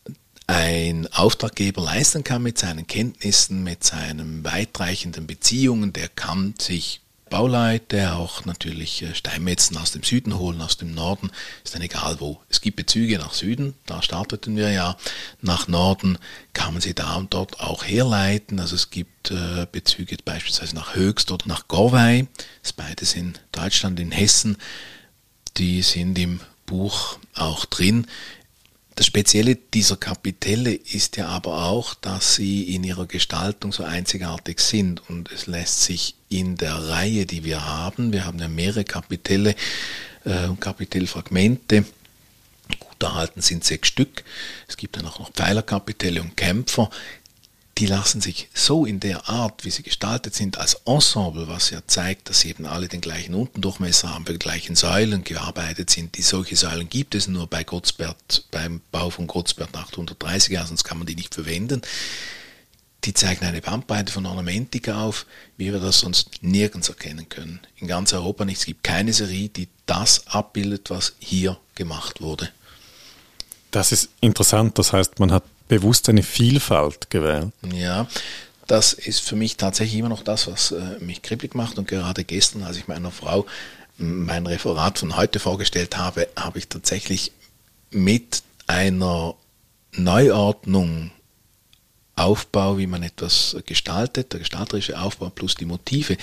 ein 0.48 1.06
Auftraggeber 1.12 1.82
leisten 1.82 2.24
kann 2.24 2.42
mit 2.42 2.58
seinen 2.58 2.86
Kenntnissen, 2.86 3.62
mit 3.62 3.84
seinen 3.84 4.42
weitreichenden 4.44 5.26
Beziehungen, 5.26 5.92
der 5.92 6.08
kann 6.08 6.54
sich 6.58 7.02
Bauleute, 7.28 8.14
auch 8.14 8.46
natürlich 8.46 9.02
äh, 9.02 9.14
Steinmetzen 9.14 9.76
aus 9.76 9.92
dem 9.92 10.02
Süden 10.02 10.38
holen, 10.38 10.62
aus 10.62 10.78
dem 10.78 10.94
Norden, 10.94 11.30
ist 11.62 11.74
dann 11.74 11.82
egal 11.82 12.16
wo. 12.20 12.40
Es 12.48 12.62
gibt 12.62 12.78
Bezüge 12.78 13.18
nach 13.18 13.34
Süden, 13.34 13.74
da 13.84 14.00
starteten 14.00 14.56
wir 14.56 14.70
ja. 14.70 14.96
Nach 15.42 15.68
Norden 15.68 16.16
kann 16.54 16.72
man 16.72 16.80
sie 16.80 16.94
da 16.94 17.16
und 17.16 17.34
dort 17.34 17.60
auch 17.60 17.84
herleiten. 17.84 18.58
Also 18.58 18.74
es 18.74 18.88
gibt 18.88 19.30
äh, 19.30 19.66
Bezüge 19.70 20.16
beispielsweise 20.24 20.74
nach 20.74 20.94
Höchst 20.94 21.30
oder 21.30 21.46
nach 21.46 21.68
Gorwei. 21.68 22.26
Das 22.62 22.72
beides 22.72 23.14
in 23.14 23.34
Deutschland, 23.52 24.00
in 24.00 24.10
Hessen. 24.10 24.56
Die 25.58 25.82
sind 25.82 26.18
im 26.18 26.40
Buch 26.64 27.18
auch 27.34 27.66
drin. 27.66 28.06
Das 28.98 29.06
Spezielle 29.06 29.54
dieser 29.54 29.96
Kapitelle 29.96 30.74
ist 30.74 31.18
ja 31.18 31.28
aber 31.28 31.66
auch, 31.66 31.94
dass 31.94 32.34
sie 32.34 32.74
in 32.74 32.82
ihrer 32.82 33.06
Gestaltung 33.06 33.72
so 33.72 33.84
einzigartig 33.84 34.58
sind. 34.58 35.08
Und 35.08 35.30
es 35.30 35.46
lässt 35.46 35.84
sich 35.84 36.16
in 36.28 36.56
der 36.56 36.74
Reihe, 36.74 37.24
die 37.24 37.44
wir 37.44 37.64
haben, 37.64 38.12
wir 38.12 38.24
haben 38.24 38.40
ja 38.40 38.48
mehrere 38.48 38.82
Kapitelle 38.82 39.54
äh, 40.24 40.46
und 40.46 40.60
Kapitellfragmente, 40.60 41.84
gut 42.80 43.00
erhalten 43.00 43.40
sind 43.40 43.62
sechs 43.62 43.86
Stück, 43.86 44.24
es 44.66 44.76
gibt 44.76 44.96
dann 44.96 45.06
auch 45.06 45.20
noch 45.20 45.30
Pfeilerkapitelle 45.30 46.20
und 46.20 46.36
Kämpfer, 46.36 46.90
die 47.78 47.86
lassen 47.86 48.20
sich 48.20 48.48
so 48.52 48.84
in 48.84 48.98
der 48.98 49.28
Art, 49.28 49.64
wie 49.64 49.70
sie 49.70 49.84
gestaltet 49.84 50.34
sind, 50.34 50.58
als 50.58 50.74
Ensemble, 50.84 51.46
was 51.46 51.70
ja 51.70 51.80
zeigt, 51.86 52.28
dass 52.28 52.40
sie 52.40 52.50
eben 52.50 52.66
alle 52.66 52.88
den 52.88 53.00
gleichen 53.00 53.34
Unterdurchmesser 53.34 54.12
haben, 54.12 54.24
die 54.24 54.36
gleichen 54.36 54.74
Säulen 54.74 55.22
gearbeitet 55.22 55.88
sind. 55.88 56.16
Die 56.16 56.22
solche 56.22 56.56
Säulen 56.56 56.88
gibt 56.88 57.14
es 57.14 57.28
nur 57.28 57.46
bei 57.46 57.62
Gottsbert, 57.62 58.46
beim 58.50 58.80
Bau 58.90 59.10
von 59.10 59.28
Gottsbert 59.28 59.76
830 59.76 60.52
Jahre, 60.52 60.66
sonst 60.66 60.82
kann 60.82 60.98
man 60.98 61.06
die 61.06 61.14
nicht 61.14 61.36
verwenden. 61.36 61.82
Die 63.04 63.14
zeigen 63.14 63.44
eine 63.44 63.60
Bandbreite 63.60 64.12
von 64.12 64.26
Ornamentik 64.26 64.88
auf, 64.88 65.24
wie 65.56 65.72
wir 65.72 65.78
das 65.78 66.00
sonst 66.00 66.42
nirgends 66.42 66.88
erkennen 66.88 67.28
können. 67.28 67.60
In 67.76 67.86
ganz 67.86 68.12
Europa 68.12 68.44
nicht. 68.44 68.58
Es 68.58 68.66
gibt 68.66 68.82
keine 68.82 69.12
Serie, 69.12 69.50
die 69.50 69.68
das 69.86 70.26
abbildet, 70.26 70.90
was 70.90 71.14
hier 71.20 71.56
gemacht 71.76 72.20
wurde. 72.20 72.50
Das 73.70 73.92
ist 73.92 74.08
interessant. 74.20 74.78
Das 74.78 74.92
heißt, 74.92 75.20
man 75.20 75.30
hat 75.30 75.44
bewusst 75.68 76.08
eine 76.08 76.22
Vielfalt 76.22 77.10
gewählt. 77.10 77.52
Ja, 77.72 78.06
das 78.66 78.92
ist 78.92 79.20
für 79.20 79.36
mich 79.36 79.56
tatsächlich 79.56 79.98
immer 79.98 80.08
noch 80.08 80.22
das, 80.22 80.46
was 80.46 80.72
äh, 80.72 80.98
mich 81.00 81.22
kribbelig 81.22 81.54
macht. 81.54 81.78
Und 81.78 81.88
gerade 81.88 82.24
gestern, 82.24 82.62
als 82.62 82.76
ich 82.76 82.88
meiner 82.88 83.10
Frau 83.10 83.46
mein 83.96 84.46
Referat 84.46 84.98
von 84.98 85.16
heute 85.16 85.40
vorgestellt 85.40 85.96
habe, 85.96 86.28
habe 86.36 86.58
ich 86.58 86.68
tatsächlich 86.68 87.32
mit 87.90 88.42
einer 88.66 89.34
Neuordnung 89.92 91.10
Aufbau, 92.14 92.78
wie 92.78 92.86
man 92.86 93.02
etwas 93.02 93.56
gestaltet, 93.64 94.32
der 94.32 94.40
gestalterische 94.40 95.00
Aufbau 95.00 95.30
plus 95.30 95.54
die 95.54 95.64
Motive, 95.64 96.16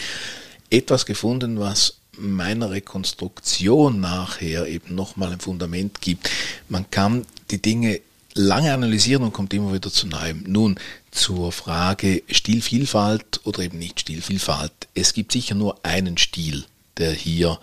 etwas 0.69 1.05
gefunden, 1.05 1.59
was 1.59 1.97
meiner 2.17 2.71
Rekonstruktion 2.71 3.99
nachher 3.99 4.67
eben 4.67 4.95
nochmal 4.95 5.31
ein 5.31 5.39
Fundament 5.39 6.01
gibt. 6.01 6.29
Man 6.69 6.89
kann 6.91 7.25
die 7.49 7.61
Dinge 7.61 8.01
lange 8.35 8.73
analysieren 8.73 9.23
und 9.23 9.33
kommt 9.33 9.53
immer 9.53 9.73
wieder 9.73 9.91
zu 9.91 10.07
neuem. 10.07 10.43
Nun, 10.45 10.77
zur 11.09 11.51
Frage 11.51 12.21
Stilvielfalt 12.29 13.41
oder 13.45 13.59
eben 13.61 13.79
nicht 13.79 14.01
Stilvielfalt. 14.01 14.73
Es 14.93 15.13
gibt 15.13 15.31
sicher 15.31 15.55
nur 15.55 15.83
einen 15.83 16.17
Stil, 16.17 16.65
der 16.97 17.11
hier 17.13 17.59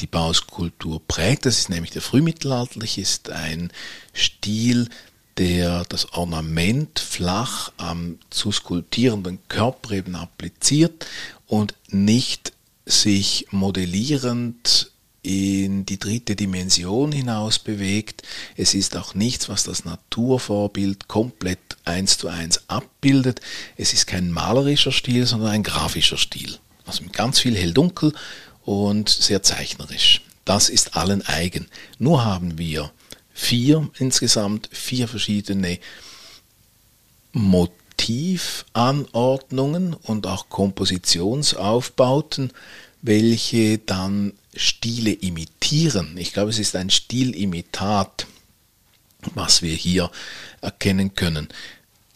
die 0.00 0.06
Bauskulptur 0.06 1.00
prägt. 1.06 1.46
Das 1.46 1.58
ist 1.58 1.70
nämlich 1.70 1.92
der 1.92 2.02
frühmittelalterliche, 2.02 3.00
ist 3.00 3.30
ein 3.30 3.72
Stil, 4.12 4.88
der 5.38 5.84
das 5.84 6.12
Ornament 6.12 6.98
flach 6.98 7.70
am 7.76 8.18
zu 8.30 8.52
skulptierenden 8.52 9.38
Körper 9.48 9.92
eben 9.92 10.16
appliziert 10.16 11.06
und 11.46 11.74
nicht 11.88 12.52
sich 12.84 13.46
modellierend 13.50 14.90
in 15.26 15.84
die 15.84 15.98
dritte 15.98 16.36
Dimension 16.36 17.10
hinaus 17.10 17.58
bewegt. 17.58 18.22
Es 18.56 18.74
ist 18.74 18.96
auch 18.96 19.14
nichts, 19.14 19.48
was 19.48 19.64
das 19.64 19.84
Naturvorbild 19.84 21.08
komplett 21.08 21.58
eins 21.84 22.16
zu 22.16 22.28
eins 22.28 22.60
abbildet. 22.68 23.40
Es 23.76 23.92
ist 23.92 24.06
kein 24.06 24.30
malerischer 24.30 24.92
Stil, 24.92 25.26
sondern 25.26 25.50
ein 25.50 25.64
grafischer 25.64 26.16
Stil. 26.16 26.56
Also 26.86 27.02
mit 27.02 27.12
ganz 27.12 27.40
viel 27.40 27.56
hell-dunkel 27.56 28.12
und 28.64 29.08
sehr 29.08 29.42
zeichnerisch. 29.42 30.20
Das 30.44 30.68
ist 30.68 30.96
allen 30.96 31.26
eigen. 31.26 31.66
Nur 31.98 32.24
haben 32.24 32.56
wir 32.56 32.92
vier 33.34 33.90
insgesamt, 33.98 34.68
vier 34.70 35.08
verschiedene 35.08 35.80
Motivanordnungen 37.32 39.94
und 39.94 40.28
auch 40.28 40.48
Kompositionsaufbauten, 40.50 42.52
welche 43.02 43.78
dann 43.78 44.34
Stile 44.58 45.12
imitieren. 45.12 46.16
Ich 46.18 46.32
glaube, 46.32 46.50
es 46.50 46.58
ist 46.58 46.76
ein 46.76 46.90
Stilimitat, 46.90 48.26
was 49.34 49.62
wir 49.62 49.74
hier 49.74 50.10
erkennen 50.60 51.14
können. 51.14 51.48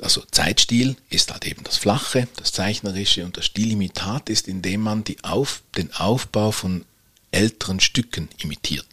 Also 0.00 0.22
Zeitstil 0.30 0.96
ist 1.10 1.32
halt 1.32 1.46
eben 1.46 1.62
das 1.64 1.76
Flache, 1.76 2.26
das 2.36 2.52
Zeichnerische 2.52 3.24
und 3.24 3.36
das 3.36 3.46
Stilimitat 3.46 4.30
ist, 4.30 4.48
indem 4.48 4.80
man 4.80 5.04
Auf, 5.22 5.62
den 5.76 5.92
Aufbau 5.94 6.52
von 6.52 6.84
älteren 7.30 7.80
Stücken 7.80 8.28
imitiert. 8.38 8.86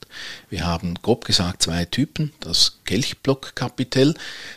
Wir 0.49 0.65
haben 0.65 0.95
grob 1.01 1.25
gesagt 1.25 1.63
zwei 1.63 1.85
Typen. 1.85 2.33
Das 2.39 2.79
Kelchblockkapitell, 2.85 4.15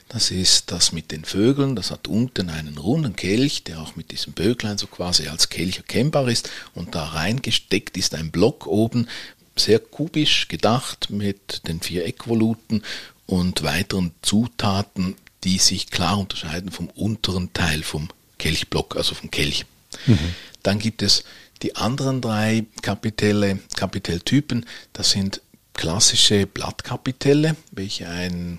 das 0.09 0.31
ist 0.31 0.71
das 0.71 0.93
mit 0.93 1.11
den 1.11 1.25
Vögeln, 1.25 1.77
das 1.77 1.91
hat 1.91 2.09
unten 2.09 2.51
einen 2.51 2.79
runden 2.79 3.17
Kelch, 3.17 3.65
der 3.65 3.81
auch 3.81 3.97
mit 3.97 4.11
diesem 4.11 4.33
Böglein 4.33 4.79
so 4.79 4.87
quasi 4.87 5.29
als 5.29 5.49
Kelch 5.49 5.79
erkennbar 5.79 6.29
ist 6.29 6.51
und 6.75 6.95
da 6.95 7.05
reingesteckt 7.05 7.97
ist 7.97 8.15
ein 8.15 8.31
Block 8.31 8.67
oben, 8.67 9.09
sehr 9.57 9.79
kubisch 9.79 10.49
gedacht 10.49 11.11
mit 11.11 11.67
den 11.69 11.81
vier 11.81 12.07
Eckvoluten 12.07 12.83
und 13.27 13.63
weiteren 13.63 14.13
Zutaten, 14.23 15.17
die 15.45 15.59
sich 15.59 15.91
klar 15.91 16.19
unterscheiden 16.19 16.71
vom 16.71 16.89
unteren 16.89 17.53
Teil 17.53 17.83
vom 17.83 18.09
Kelchblock, 18.39 18.97
also 18.97 19.15
vom 19.15 19.31
Kelch. 19.31 19.67
Mhm. 20.07 20.35
Dann 20.63 20.79
gibt 20.79 21.03
es 21.03 21.25
die 21.63 21.77
anderen 21.77 22.21
drei 22.21 22.67
Kapitelle, 22.83 23.59
Kapitelltypen, 23.77 24.67
das 24.93 25.11
sind 25.11 25.43
klassische 25.75 26.47
Blattkapitelle, 26.47 27.57
welche 27.73 28.09
ein 28.09 28.59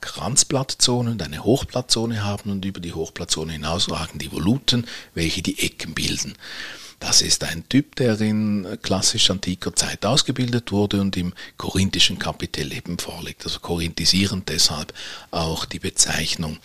Kranzblattzone 0.00 1.10
und 1.10 1.22
eine 1.22 1.42
Hochblattzone 1.42 2.24
haben 2.24 2.50
und 2.50 2.64
über 2.64 2.80
die 2.80 2.92
Hochblattzone 2.92 3.52
hinaus 3.52 3.90
ragen 3.90 4.18
die 4.18 4.30
Voluten, 4.30 4.86
welche 5.14 5.42
die 5.42 5.58
Ecken 5.58 5.94
bilden. 5.94 6.34
Das 7.00 7.22
ist 7.22 7.44
ein 7.44 7.68
Typ, 7.68 7.94
der 7.96 8.20
in 8.20 8.78
klassisch 8.82 9.30
antiker 9.30 9.74
Zeit 9.74 10.04
ausgebildet 10.04 10.72
wurde 10.72 11.00
und 11.00 11.16
im 11.16 11.32
korinthischen 11.56 12.18
Kapitell 12.18 12.72
eben 12.72 12.98
vorliegt. 12.98 13.44
Also 13.44 13.60
korinthisierend 13.60 14.48
deshalb 14.48 14.92
auch 15.30 15.64
die 15.64 15.78
Bezeichnung. 15.78 16.58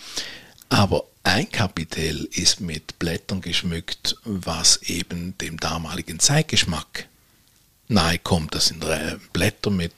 Aber 0.68 1.04
ein 1.22 1.50
Kapitell 1.50 2.28
ist 2.32 2.60
mit 2.60 2.98
Blättern 2.98 3.40
geschmückt, 3.40 4.16
was 4.24 4.82
eben 4.82 5.36
dem 5.38 5.58
damaligen 5.58 6.18
Zeitgeschmack 6.18 7.06
nahe 7.88 8.18
kommt. 8.18 8.54
Das 8.54 8.66
sind 8.66 8.84
äh, 8.84 9.16
Blätter 9.32 9.70
mit 9.70 9.92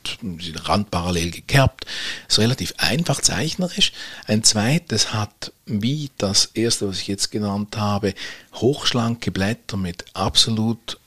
randparallel 0.65 1.31
gekerbt. 1.31 1.87
Ist 2.29 2.39
relativ 2.39 2.75
einfach 2.79 3.21
zeichnerisch. 3.21 3.93
Ein 4.27 4.45
zweites 4.45 5.13
hat, 5.13 5.53
wie 5.67 6.11
das 6.19 6.47
erste, 6.55 6.89
was 6.89 7.01
ich 7.01 7.09
jetzt 7.09 7.31
genannt 7.31 7.77
habe, 7.77 8.15
hochschlanke 8.55 9.31
Blätter 9.31 9.77
mit 9.77 10.05
absolut 10.15 10.99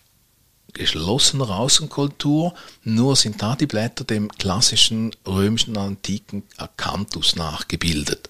geschlossener 0.74 1.50
Außenkultur, 1.50 2.54
nur 2.84 3.16
sind 3.16 3.42
da 3.42 3.56
die 3.56 3.66
Blätter 3.66 4.04
dem 4.04 4.30
klassischen 4.30 5.12
römischen 5.26 5.78
antiken 5.78 6.44
Akanthus 6.58 7.36
nachgebildet. 7.36 8.30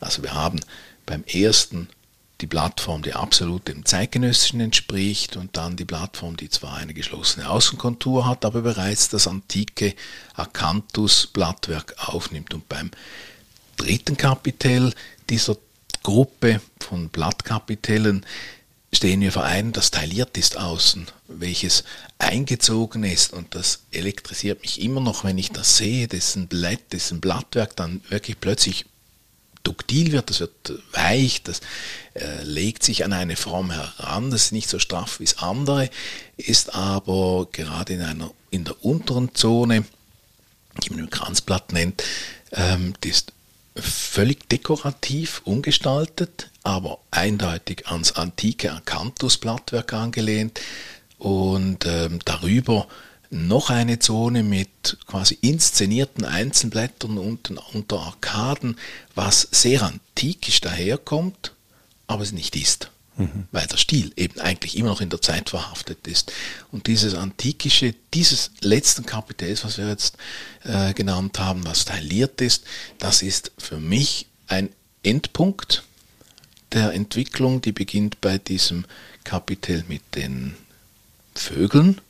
Also 0.00 0.22
wir 0.22 0.34
haben 0.34 0.60
beim 1.04 1.24
ersten 1.24 1.88
die 2.40 2.46
Plattform, 2.46 3.02
die 3.02 3.14
absolut 3.14 3.66
dem 3.68 3.84
zeitgenössischen 3.84 4.60
entspricht 4.60 5.36
und 5.36 5.56
dann 5.56 5.76
die 5.76 5.86
Plattform, 5.86 6.36
die 6.36 6.50
zwar 6.50 6.76
eine 6.76 6.92
geschlossene 6.92 7.48
Außenkontur 7.48 8.26
hat, 8.26 8.44
aber 8.44 8.60
bereits 8.60 9.08
das 9.08 9.26
antike 9.26 9.94
Akanthus-Blattwerk 10.34 11.94
aufnimmt. 11.96 12.52
Und 12.52 12.68
beim 12.68 12.90
dritten 13.76 14.16
Kapitel 14.16 14.92
dieser 15.30 15.56
Gruppe 16.02 16.60
von 16.78 17.08
Blattkapitellen 17.08 18.26
stehen 18.92 19.20
wir 19.22 19.32
vor 19.32 19.44
einem, 19.44 19.72
das 19.72 19.90
tailliert 19.90 20.36
ist 20.36 20.58
außen, 20.58 21.06
welches 21.28 21.84
eingezogen 22.18 23.02
ist 23.02 23.32
und 23.32 23.54
das 23.54 23.80
elektrisiert 23.92 24.62
mich 24.62 24.80
immer 24.80 25.00
noch, 25.00 25.24
wenn 25.24 25.38
ich 25.38 25.50
das 25.50 25.76
sehe, 25.76 26.06
dessen 26.06 26.48
Blatt, 26.48 26.92
dessen 26.92 27.20
Blattwerk 27.20 27.76
dann 27.76 28.02
wirklich 28.08 28.40
plötzlich 28.40 28.86
duktil 29.66 30.12
wird, 30.12 30.30
das 30.30 30.40
wird 30.40 30.72
weich, 30.92 31.42
das 31.42 31.60
äh, 32.14 32.42
legt 32.42 32.82
sich 32.82 33.04
an 33.04 33.12
eine 33.12 33.36
Form 33.36 33.70
heran, 33.70 34.30
das 34.30 34.44
ist 34.44 34.52
nicht 34.52 34.68
so 34.68 34.78
straff 34.78 35.20
wie 35.20 35.24
das 35.24 35.38
andere, 35.38 35.90
ist 36.36 36.74
aber 36.74 37.48
gerade 37.52 37.94
in 37.94 38.02
einer 38.02 38.30
in 38.50 38.64
der 38.64 38.84
unteren 38.84 39.34
Zone, 39.34 39.84
die 40.82 40.90
man 40.90 41.00
im 41.00 41.10
Kranzblatt 41.10 41.72
nennt, 41.72 42.02
ähm, 42.52 42.94
die 43.02 43.10
ist 43.10 43.32
völlig 43.76 44.48
dekorativ 44.48 45.42
umgestaltet, 45.44 46.50
aber 46.62 46.98
eindeutig 47.10 47.86
ans 47.86 48.12
antike 48.12 48.72
Akanthus-Blattwerk 48.72 49.92
angelehnt. 49.92 50.60
Und 51.18 51.86
ähm, 51.86 52.18
darüber 52.24 52.88
noch 53.36 53.70
eine 53.70 53.98
Zone 53.98 54.42
mit 54.42 54.98
quasi 55.06 55.38
inszenierten 55.40 56.24
Einzelblättern 56.24 57.18
unten 57.18 57.58
unter 57.58 58.00
Arkaden, 58.00 58.76
was 59.14 59.48
sehr 59.50 59.82
antikisch 59.82 60.60
daherkommt, 60.60 61.52
aber 62.06 62.22
es 62.22 62.32
nicht 62.32 62.56
ist. 62.56 62.90
Mhm. 63.16 63.48
Weil 63.50 63.66
der 63.66 63.78
Stil 63.78 64.12
eben 64.16 64.40
eigentlich 64.40 64.76
immer 64.76 64.90
noch 64.90 65.00
in 65.00 65.08
der 65.08 65.22
Zeit 65.22 65.50
verhaftet 65.50 66.06
ist. 66.06 66.32
Und 66.70 66.86
dieses 66.86 67.14
antikische, 67.14 67.94
dieses 68.12 68.50
letzten 68.60 69.06
Kapitels, 69.06 69.64
was 69.64 69.78
wir 69.78 69.88
jetzt 69.88 70.16
äh, 70.64 70.92
genannt 70.92 71.38
haben, 71.38 71.64
was 71.64 71.84
tailliert 71.84 72.40
ist, 72.40 72.64
das 72.98 73.22
ist 73.22 73.52
für 73.56 73.78
mich 73.78 74.26
ein 74.48 74.68
Endpunkt 75.02 75.82
der 76.72 76.92
Entwicklung, 76.92 77.62
die 77.62 77.72
beginnt 77.72 78.20
bei 78.20 78.38
diesem 78.38 78.84
Kapitel 79.24 79.84
mit 79.88 80.02
den 80.14 80.56
Vögeln, 81.34 82.00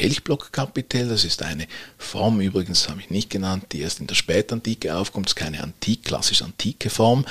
Kelchblockkapitell. 0.00 1.08
Das 1.08 1.26
ist 1.26 1.42
eine 1.42 1.66
Form, 1.98 2.40
übrigens 2.40 2.88
habe 2.88 3.00
ich 3.00 3.10
nicht 3.10 3.28
genannt, 3.28 3.66
die 3.72 3.80
erst 3.80 4.00
in 4.00 4.06
der 4.06 4.14
Spätantike 4.14 4.96
aufkommt. 4.96 5.26
Das 5.26 5.32
ist 5.32 5.36
keine 5.36 5.62
antik, 5.62 6.04
klassisch 6.04 6.40
antike 6.40 6.88
Form. 6.88 7.26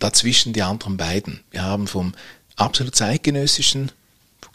Dazwischen 0.00 0.52
die 0.52 0.62
anderen 0.62 0.96
beiden. 0.96 1.38
Wir 1.52 1.62
haben 1.62 1.86
vom 1.86 2.14
absolut 2.56 2.96
zeitgenössischen 2.96 3.92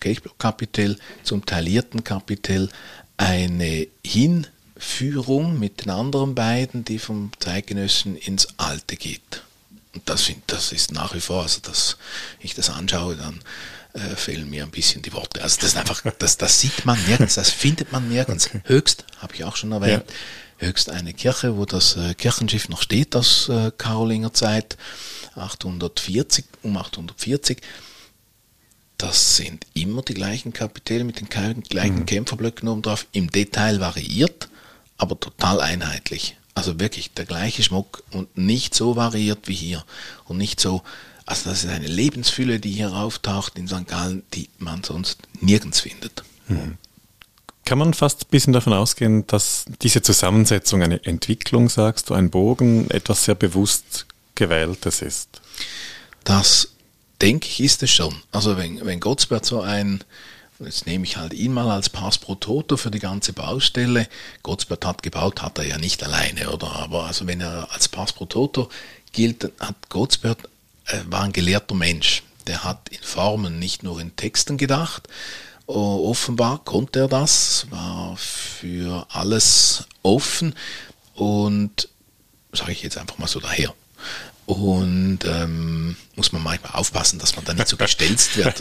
Kelchblockkapitell 0.02 0.98
zum 1.24 1.46
taillierten 1.46 2.04
Kapitell 2.04 2.70
eine 3.16 3.88
Hinführung 4.06 5.58
mit 5.58 5.86
den 5.86 5.92
anderen 5.92 6.36
beiden, 6.36 6.84
die 6.84 7.00
vom 7.00 7.32
zeitgenössischen 7.40 8.18
ins 8.18 8.50
Alte 8.58 8.98
geht. 8.98 9.44
Und 9.94 10.10
das, 10.10 10.30
das 10.48 10.74
ist 10.74 10.92
nach 10.92 11.16
wie 11.16 11.22
vor, 11.22 11.44
also 11.44 11.62
dass 11.62 11.98
ich 12.42 12.54
das 12.54 12.70
anschaue, 12.70 13.16
dann 13.16 13.40
äh, 13.94 14.16
fehlen 14.16 14.50
mir 14.50 14.64
ein 14.64 14.72
bisschen 14.72 15.02
die 15.02 15.14
Worte. 15.14 15.42
Also 15.42 15.58
das 15.62 15.70
ist 15.70 15.78
einfach, 15.78 16.02
das, 16.20 16.38
das 16.38 16.60
sieht 16.60 16.86
man 16.86 16.98
nirgends, 17.08 17.36
das 17.36 17.50
findet 17.50 17.92
man 17.92 18.08
nirgends. 18.10 18.48
Okay. 18.48 18.62
Höchst, 18.66 19.06
habe 19.20 19.36
ich 19.36 19.44
auch 19.44 19.56
schon 19.56 19.72
erwähnt, 19.72 20.06
ja. 20.60 20.68
höchst 20.68 20.90
eine 20.90 21.14
Kirche, 21.14 21.58
wo 21.58 21.66
das 21.66 21.96
äh, 21.98 22.14
Kirchenschiff 22.14 22.70
noch 22.70 22.82
steht 22.82 23.16
aus 23.16 23.50
äh, 23.50 23.72
Karolinger 23.78 24.34
Zeit, 24.34 24.78
840, 25.36 26.46
um 26.64 26.78
840. 26.78 27.62
Das 28.98 29.36
sind 29.36 29.66
immer 29.74 30.02
die 30.02 30.16
gleichen 30.16 30.54
Kapitelle 30.54 31.04
mit 31.04 31.20
den 31.20 31.30
gleichen 31.30 32.00
mhm. 32.00 32.06
Kämpferblöcken 32.06 32.68
oben 32.68 32.82
drauf, 32.82 33.06
im 33.12 33.30
Detail 33.30 33.80
variiert, 33.80 34.50
aber 34.98 35.20
total 35.20 35.62
einheitlich. 35.62 36.36
Also 36.56 36.80
wirklich 36.80 37.14
der 37.14 37.26
gleiche 37.26 37.62
Schmuck 37.62 38.04
und 38.10 38.36
nicht 38.36 38.74
so 38.74 38.96
variiert 38.96 39.48
wie 39.48 39.54
hier 39.54 39.86
und 40.26 40.38
nicht 40.38 40.60
so 40.60 40.82
also 41.28 41.50
das 41.50 41.66
ist 41.66 41.70
eine 41.70 41.88
Lebensfülle, 41.88 42.60
die 42.60 42.72
hier 42.72 42.94
auftaucht 42.94 43.60
in 43.60 43.68
St. 43.68 43.86
Gallen, 43.86 44.24
die 44.34 44.50
man 44.58 44.84
sonst 44.84 45.20
nirgends 45.42 45.82
findet. 45.82 46.24
Mhm. 46.48 46.78
Kann 47.66 47.78
man 47.78 47.94
fast 47.94 48.24
ein 48.24 48.30
bisschen 48.32 48.54
davon 48.54 48.72
ausgehen, 48.72 49.28
dass 49.28 49.66
diese 49.82 50.02
Zusammensetzung 50.02 50.82
eine 50.82 51.04
Entwicklung, 51.04 51.68
sagst 51.68 52.10
du, 52.10 52.14
ein 52.14 52.30
Bogen, 52.30 52.90
etwas 52.92 53.26
sehr 53.26 53.36
bewusst 53.36 54.06
gewähltes 54.36 55.02
ist? 55.02 55.42
Das 56.24 56.70
denke 57.22 57.48
ich 57.48 57.60
ist 57.60 57.84
es 57.84 57.92
schon. 57.92 58.16
Also 58.32 58.56
wenn, 58.56 58.86
wenn 58.86 59.02
Gottsbert 59.02 59.46
so 59.46 59.60
ein, 59.60 60.02
jetzt 60.60 60.86
nehme 60.86 61.04
ich 61.04 61.18
halt 61.18 61.34
ihn 61.34 61.52
mal 61.52 61.70
als 61.70 61.90
Pass 61.90 62.18
pro 62.18 62.36
Toto 62.36 62.78
für 62.78 62.90
die 62.90 63.00
ganze 63.00 63.34
Baustelle. 63.34 64.08
Gottsbert 64.44 64.86
hat 64.86 65.04
gebaut, 65.04 65.42
hat 65.42 65.58
er 65.58 65.68
ja 65.68 65.78
nicht 65.78 66.02
alleine, 66.06 66.50
oder? 66.52 66.72
Aber 66.72 67.04
also 67.04 67.28
wenn 67.28 67.42
er 67.42 67.68
als 67.74 67.90
Pass 67.90 68.14
pro 68.14 68.26
Toto 68.26 68.70
gilt, 69.12 69.52
hat 69.60 69.90
Gottsbert 69.90 70.48
war 71.10 71.24
ein 71.24 71.34
gelehrter 71.34 71.76
Mensch. 71.76 72.24
Der 72.48 72.64
hat 72.64 72.90
in 72.90 73.02
Formen, 73.02 73.60
nicht 73.60 73.84
nur 73.84 74.00
in 74.00 74.16
Texten 74.16 74.58
gedacht. 74.58 75.08
Offenbar 75.66 76.64
konnte 76.64 77.00
er 77.00 77.08
das, 77.10 77.68
war 77.70 78.16
für 78.16 79.06
alles 79.10 79.84
offen 80.02 80.56
und 81.14 81.90
sage 82.54 82.72
ich 82.72 82.84
jetzt 82.84 82.98
einfach 82.98 83.18
mal 83.18 83.28
so 83.28 83.42
daher. 83.42 83.74
Und 84.48 85.20
ähm, 85.26 85.98
muss 86.16 86.32
man 86.32 86.42
manchmal 86.42 86.72
aufpassen, 86.72 87.20
dass 87.20 87.36
man 87.36 87.44
da 87.44 87.54
nicht 87.54 87.68
so 87.68 87.76
gestelzt 87.76 88.38
wird, 88.38 88.56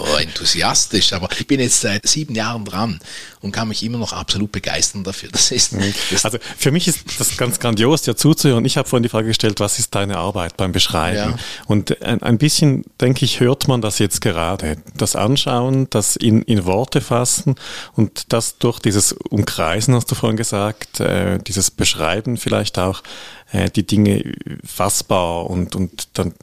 oh, 0.00 0.16
enthusiastisch. 0.16 1.12
Aber 1.12 1.28
ich 1.38 1.46
bin 1.46 1.60
jetzt 1.60 1.80
seit 1.80 2.08
sieben 2.08 2.34
Jahren 2.34 2.64
dran 2.64 2.98
und 3.40 3.52
kann 3.52 3.68
mich 3.68 3.84
immer 3.84 3.98
noch 3.98 4.12
absolut 4.12 4.50
begeistern 4.50 5.04
dafür. 5.04 5.28
Das 5.30 5.52
ist, 5.52 5.74
mhm. 5.74 5.94
das 6.10 6.24
also 6.24 6.38
für 6.58 6.72
mich 6.72 6.88
ist 6.88 7.20
das 7.20 7.36
ganz 7.36 7.60
grandios, 7.60 8.02
dir 8.02 8.16
zuzuhören. 8.16 8.64
Ich 8.64 8.76
habe 8.76 8.88
vorhin 8.88 9.04
die 9.04 9.08
Frage 9.08 9.28
gestellt, 9.28 9.60
was 9.60 9.78
ist 9.78 9.94
deine 9.94 10.16
Arbeit 10.16 10.56
beim 10.56 10.72
Beschreiben? 10.72 11.16
Ja. 11.16 11.36
Und 11.66 12.02
ein, 12.02 12.20
ein, 12.20 12.38
bisschen, 12.38 12.84
denke 13.00 13.24
ich, 13.24 13.38
hört 13.38 13.68
man 13.68 13.80
das 13.80 14.00
jetzt 14.00 14.22
gerade. 14.22 14.76
Das 14.96 15.14
Anschauen, 15.14 15.88
das 15.90 16.16
in, 16.16 16.42
in 16.42 16.64
Worte 16.66 17.00
fassen 17.00 17.54
und 17.94 18.32
das 18.32 18.58
durch 18.58 18.80
dieses 18.80 19.12
Umkreisen, 19.12 19.94
hast 19.94 20.10
du 20.10 20.16
vorhin 20.16 20.36
gesagt, 20.36 20.98
äh, 20.98 21.38
dieses 21.38 21.70
Beschreiben 21.70 22.38
vielleicht 22.38 22.80
auch, 22.80 23.04
äh, 23.52 23.70
die 23.70 23.86
Dinge 23.86 24.34
fassbar 24.64 25.48
und, 25.48 25.76
und 25.76 26.08
dann 26.18 26.34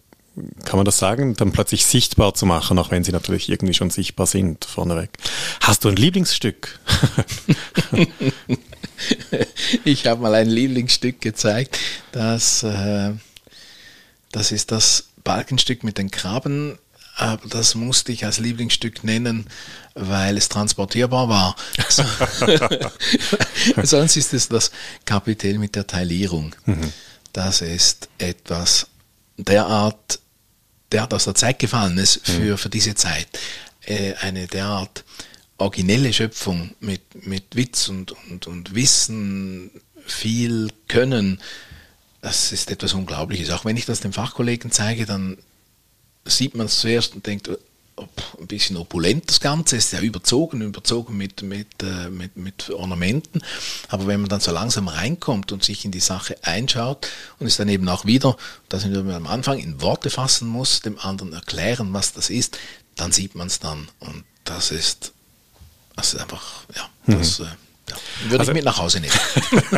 kann 0.64 0.78
man 0.78 0.86
das 0.86 1.00
sagen, 1.00 1.36
dann 1.36 1.52
plötzlich 1.52 1.86
sichtbar 1.86 2.34
zu 2.34 2.46
machen, 2.46 2.80
auch 2.80 2.92
wenn 2.92 3.04
sie 3.04 3.12
natürlich 3.12 3.50
irgendwie 3.50 3.74
schon 3.74 3.90
sichtbar 3.90 4.26
sind 4.26 4.66
vorneweg. 4.66 5.10
Hast 5.62 5.84
du 5.84 5.90
ein 5.90 5.96
Lieblingsstück? 5.96 6.80
ich 9.84 10.08
habe 10.08 10.22
mal 10.22 10.36
ein 10.36 10.50
Lieblingsstück 10.50 11.20
gezeigt, 11.22 11.80
das, 12.12 12.64
äh, 12.64 13.12
das 14.32 14.52
ist 14.52 14.72
das 14.72 15.10
Balkenstück 15.24 15.84
mit 15.84 15.98
den 15.98 16.12
Krabben, 16.12 16.78
das 17.50 17.76
musste 17.76 18.12
ich 18.12 18.26
als 18.26 18.40
Lieblingsstück 18.40 19.04
nennen, 19.04 19.48
weil 19.94 20.38
es 20.38 20.50
transportierbar 20.50 21.30
war. 21.30 21.56
Sonst 23.84 24.16
ist 24.16 24.34
es 24.34 24.48
das 24.48 24.72
Kapitel 25.06 25.60
mit 25.60 25.76
der 25.76 25.86
Teilierung. 25.86 26.56
Mhm. 26.66 26.94
Das 27.34 27.62
ist 27.62 28.10
etwas 28.18 28.88
derart 29.38 30.20
derart 30.92 31.14
aus 31.14 31.26
der 31.26 31.36
Zeit 31.36 31.60
gefallen 31.60 31.98
ist 31.98 32.22
für, 32.24 32.54
mhm. 32.54 32.58
für 32.58 32.70
diese 32.70 32.96
Zeit. 32.96 33.28
Äh, 33.86 34.14
eine 34.16 34.48
derart 34.48 35.04
originelle 35.58 36.14
Schöpfung 36.14 36.72
mit, 36.80 37.26
mit 37.26 37.56
Witz 37.56 37.90
und, 37.90 38.14
und, 38.30 38.48
und 38.48 38.76
Wissen, 38.76 39.72
viel 40.06 40.70
Können. 40.88 41.42
Das 42.22 42.52
ist 42.52 42.72
etwas 42.72 42.94
Unglaubliches. 42.94 43.52
Auch 43.52 43.66
wenn 43.66 43.78
ich 43.78 43.86
das 43.86 44.00
den 44.00 44.14
Fachkollegen 44.14 44.72
zeige, 44.72 45.06
dann 45.06 45.38
sieht 46.26 46.56
man 46.56 46.68
es 46.68 46.80
zuerst 46.80 47.16
und 47.16 47.26
denkt, 47.26 47.50
ein 48.40 48.48
bisschen 48.48 48.78
opulent 48.78 49.30
das 49.30 49.40
Ganze, 49.40 49.76
ist 49.78 49.92
ja 49.92 50.00
überzogen, 50.00 50.62
überzogen 50.62 51.18
mit, 51.18 51.42
mit, 51.42 51.68
äh, 51.84 52.10
mit, 52.10 52.38
mit 52.38 52.70
Ornamenten. 52.70 53.42
Aber 53.90 54.08
wenn 54.08 54.22
man 54.22 54.30
dann 54.30 54.40
so 54.40 54.52
langsam 54.52 54.88
reinkommt 54.88 55.52
und 55.52 55.64
sich 55.64 55.86
in 55.86 55.92
die 55.92 56.00
Sache 56.00 56.38
einschaut 56.44 57.10
und 57.40 57.48
es 57.48 57.58
dann 57.58 57.70
eben 57.70 57.88
auch 57.90 58.06
wieder, 58.06 58.38
da 58.70 58.80
sind 58.80 58.94
wir 58.94 59.16
am 59.16 59.28
Anfang, 59.28 59.60
in 59.60 59.82
Worte 59.82 60.10
fassen 60.10 60.48
muss, 60.48 60.82
dem 60.82 60.98
anderen 61.00 61.34
erklären, 61.34 61.94
was 61.94 62.14
das 62.14 62.30
ist, 62.30 62.58
dann 62.96 63.12
sieht 63.12 63.36
man 63.36 63.48
es 63.48 63.60
dann. 63.60 63.90
Und 64.00 64.24
das 64.44 64.72
ist, 64.72 65.14
das 65.96 66.14
ist 66.14 66.22
einfach, 66.22 66.64
ja, 66.76 66.90
das. 67.08 67.40
Mhm. 67.40 67.46
Äh, 67.46 67.50
ja, 67.90 68.30
würde 68.30 68.40
also, 68.40 68.52
ich 68.52 68.56
mit 68.56 68.66
nach 68.66 68.78
Hause 68.78 69.00
nehmen. 69.00 69.14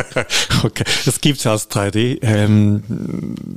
okay, 0.64 0.84
das 1.04 1.20
gibt 1.20 1.38
es 1.38 1.46
als 1.46 1.70
3D. 1.70 2.18
Ähm, 2.22 2.82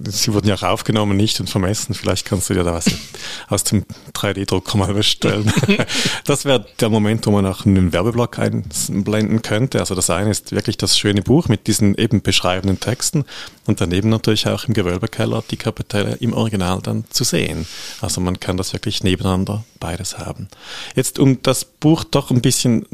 sie 0.08 0.34
wurden 0.34 0.48
ja 0.48 0.56
auch 0.56 0.64
aufgenommen, 0.64 1.18
nicht 1.18 1.40
und 1.40 1.50
vermessen. 1.50 1.94
Vielleicht 1.94 2.26
kannst 2.26 2.50
du 2.50 2.54
dir 2.54 2.64
da 2.64 2.74
was 2.74 2.86
aus 3.50 3.64
dem 3.64 3.86
3D-Drucker 4.14 4.78
mal 4.78 4.94
bestellen. 4.94 5.52
das 6.26 6.46
wäre 6.46 6.66
der 6.80 6.90
Moment, 6.90 7.26
wo 7.26 7.32
man 7.32 7.46
auch 7.46 7.66
einen 7.66 7.94
Werbeblock 7.94 8.40
einblenden 8.40 9.42
könnte. 9.42 9.80
Also 9.80 9.96
das 9.96 10.10
eine 10.10 10.32
ist 10.32 10.52
wirklich 10.52 10.78
das 10.78 10.98
schöne 10.98 11.22
Buch 11.22 11.48
mit 11.48 11.68
diesen 11.68 11.96
eben 11.96 12.22
beschreibenden 12.22 12.80
Texten 12.80 13.26
und 13.66 13.82
daneben 13.82 14.10
natürlich 14.10 14.48
auch 14.48 14.66
im 14.66 14.74
Gewölbekeller 14.74 15.44
die 15.50 15.58
Kapitelle 15.58 16.16
im 16.20 16.34
Original 16.34 16.80
dann 16.82 17.06
zu 17.10 17.24
sehen. 17.24 17.68
Also 18.02 18.22
man 18.22 18.40
kann 18.40 18.58
das 18.58 18.74
wirklich 18.74 19.04
nebeneinander 19.04 19.64
beides 19.86 20.18
haben. 20.18 20.48
Jetzt, 20.96 21.20
um 21.20 21.44
das 21.44 21.64
Buch 21.64 22.04
doch 22.04 22.32
ein 22.32 22.42
bisschen 22.42 22.88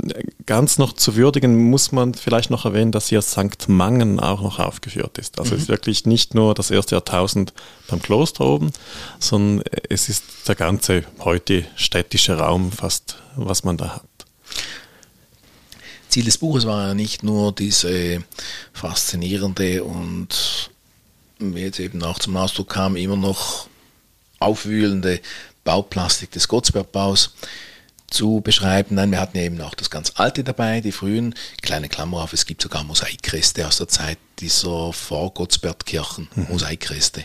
ganz 0.45 0.77
noch 0.77 0.91
zu 0.91 1.15
würdigen, 1.15 1.69
muss 1.69 1.93
man 1.93 2.13
vielleicht 2.13 2.49
noch 2.49 2.65
erwähnen, 2.65 2.91
dass 2.91 3.07
hier 3.07 3.21
St. 3.21 3.69
Mangen 3.69 4.19
auch 4.19 4.41
noch 4.41 4.59
aufgeführt 4.59 5.17
ist. 5.17 5.39
Also 5.39 5.51
mhm. 5.51 5.55
es 5.55 5.63
ist 5.63 5.69
wirklich 5.69 6.05
nicht 6.05 6.35
nur 6.35 6.53
das 6.53 6.69
erste 6.69 6.95
Jahrtausend 6.95 7.53
beim 7.87 8.01
Kloster 8.01 8.45
oben, 8.45 8.73
sondern 9.19 9.63
es 9.87 10.09
ist 10.09 10.25
der 10.49 10.55
ganze 10.55 11.05
heute 11.19 11.63
städtische 11.75 12.37
Raum 12.37 12.73
fast, 12.73 13.15
was 13.37 13.63
man 13.63 13.77
da 13.77 13.95
hat. 13.95 14.03
Ziel 16.09 16.25
des 16.25 16.39
Buches 16.39 16.65
war 16.65 16.89
ja 16.89 16.93
nicht 16.93 17.23
nur 17.23 17.53
diese 17.53 18.21
faszinierende 18.73 19.85
und 19.85 20.71
wie 21.39 21.61
jetzt 21.61 21.79
eben 21.79 22.03
auch 22.03 22.19
zum 22.19 22.35
Ausdruck 22.35 22.67
kam, 22.67 22.97
immer 22.97 23.15
noch 23.15 23.67
aufwühlende 24.39 25.21
Bauplastik 25.63 26.31
des 26.31 26.47
Gottsbergbaus, 26.47 27.33
zu 28.11 28.41
beschreiben. 28.41 28.95
Nein, 28.95 29.11
wir 29.11 29.19
hatten 29.19 29.37
ja 29.37 29.43
eben 29.43 29.59
auch 29.61 29.73
das 29.73 29.89
ganz 29.89 30.13
Alte 30.15 30.43
dabei, 30.43 30.81
die 30.81 30.91
frühen, 30.91 31.33
kleine 31.61 31.89
Klammer 31.89 32.21
auf, 32.21 32.33
es 32.33 32.45
gibt 32.45 32.61
sogar 32.61 32.83
Mosaikreste 32.83 33.65
aus 33.65 33.77
der 33.77 33.87
Zeit 33.87 34.17
dieser 34.39 34.93
Vorgottsbertkirchen, 34.93 36.27
mhm. 36.35 36.47
Mosaikreste 36.49 37.23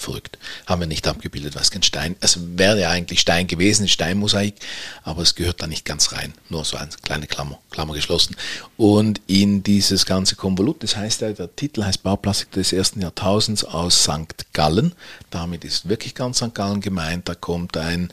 verrückt. 0.00 0.38
Haben 0.66 0.80
wir 0.80 0.86
nicht 0.86 1.06
abgebildet, 1.06 1.54
weil 1.54 1.62
es 1.62 1.70
kein 1.70 1.82
Stein, 1.82 2.16
es 2.20 2.38
wäre 2.56 2.80
ja 2.80 2.90
eigentlich 2.90 3.20
Stein 3.20 3.46
gewesen, 3.46 3.88
Steinmosaik, 3.88 4.54
aber 5.02 5.22
es 5.22 5.34
gehört 5.34 5.62
da 5.62 5.66
nicht 5.66 5.84
ganz 5.84 6.12
rein. 6.12 6.34
Nur 6.48 6.64
so 6.64 6.76
eine 6.76 6.90
kleine 7.02 7.26
Klammer, 7.26 7.58
Klammer 7.70 7.94
geschlossen. 7.94 8.36
Und 8.76 9.20
in 9.26 9.62
dieses 9.62 10.06
ganze 10.06 10.36
Konvolut, 10.36 10.82
das 10.82 10.96
heißt 10.96 11.20
ja, 11.20 11.32
der 11.32 11.54
Titel 11.54 11.84
heißt 11.84 12.02
Bauplastik 12.02 12.52
des 12.52 12.72
ersten 12.72 13.00
Jahrtausends 13.00 13.64
aus 13.64 14.02
St. 14.02 14.52
Gallen. 14.52 14.92
Damit 15.30 15.64
ist 15.64 15.88
wirklich 15.88 16.14
ganz 16.14 16.38
St. 16.38 16.54
Gallen 16.54 16.80
gemeint. 16.80 17.28
Da 17.28 17.34
kommt 17.34 17.76
ein 17.76 18.10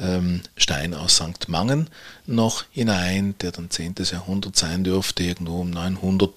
ähm, 0.00 0.40
Stein 0.56 0.94
aus 0.94 1.16
St. 1.16 1.48
Mangen 1.48 1.88
noch 2.26 2.64
hinein, 2.70 3.34
der 3.40 3.52
dann 3.52 3.70
10. 3.70 3.94
Jahrhundert 4.10 4.56
sein 4.56 4.84
dürfte, 4.84 5.22
irgendwo 5.22 5.60
um 5.60 5.70
900 5.70 6.30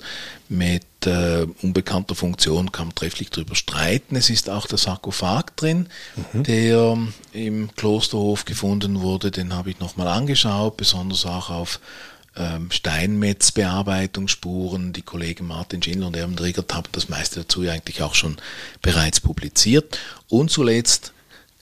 mit 0.49 0.84
äh, 1.06 1.45
unbekannter 1.62 2.15
Funktion, 2.15 2.71
kann 2.71 2.88
man 2.88 2.95
trefflich 2.95 3.30
darüber 3.30 3.56
streiten. 3.56 4.15
Es 4.15 4.30
ist 4.30 4.49
auch 4.49 4.67
der 4.67 4.78
Sarkophag 4.78 5.56
drin, 5.56 5.88
mhm. 6.34 6.43
der 6.43 6.97
im 7.32 7.76
Klosterhof 7.76 8.45
gefunden 8.45 9.02
wurde, 9.02 9.32
den 9.32 9.54
habe 9.54 9.69
ich 9.69 9.80
nochmal 9.80 10.08
angeschaut, 10.08 10.78
besonders 10.78 11.26
auch 11.26 11.49
auf 11.49 11.80
ähm, 12.36 12.71
Steinmetzbearbeitungsspuren. 12.71 14.93
Die 14.93 15.04
Kollegen 15.04 15.45
Martin 15.47 15.84
Schindler 15.84 16.08
und 16.08 16.15
Erwin 16.15 16.39
Riegert 16.39 16.73
haben 16.73 16.88
das 16.91 17.10
meiste 17.10 17.41
dazu 17.41 17.62
eigentlich 17.62 18.02
auch 18.02 18.15
schon 18.15 18.38
bereits 18.82 19.21
publiziert. 19.21 19.99
Und 20.30 20.49
zuletzt 20.49 21.13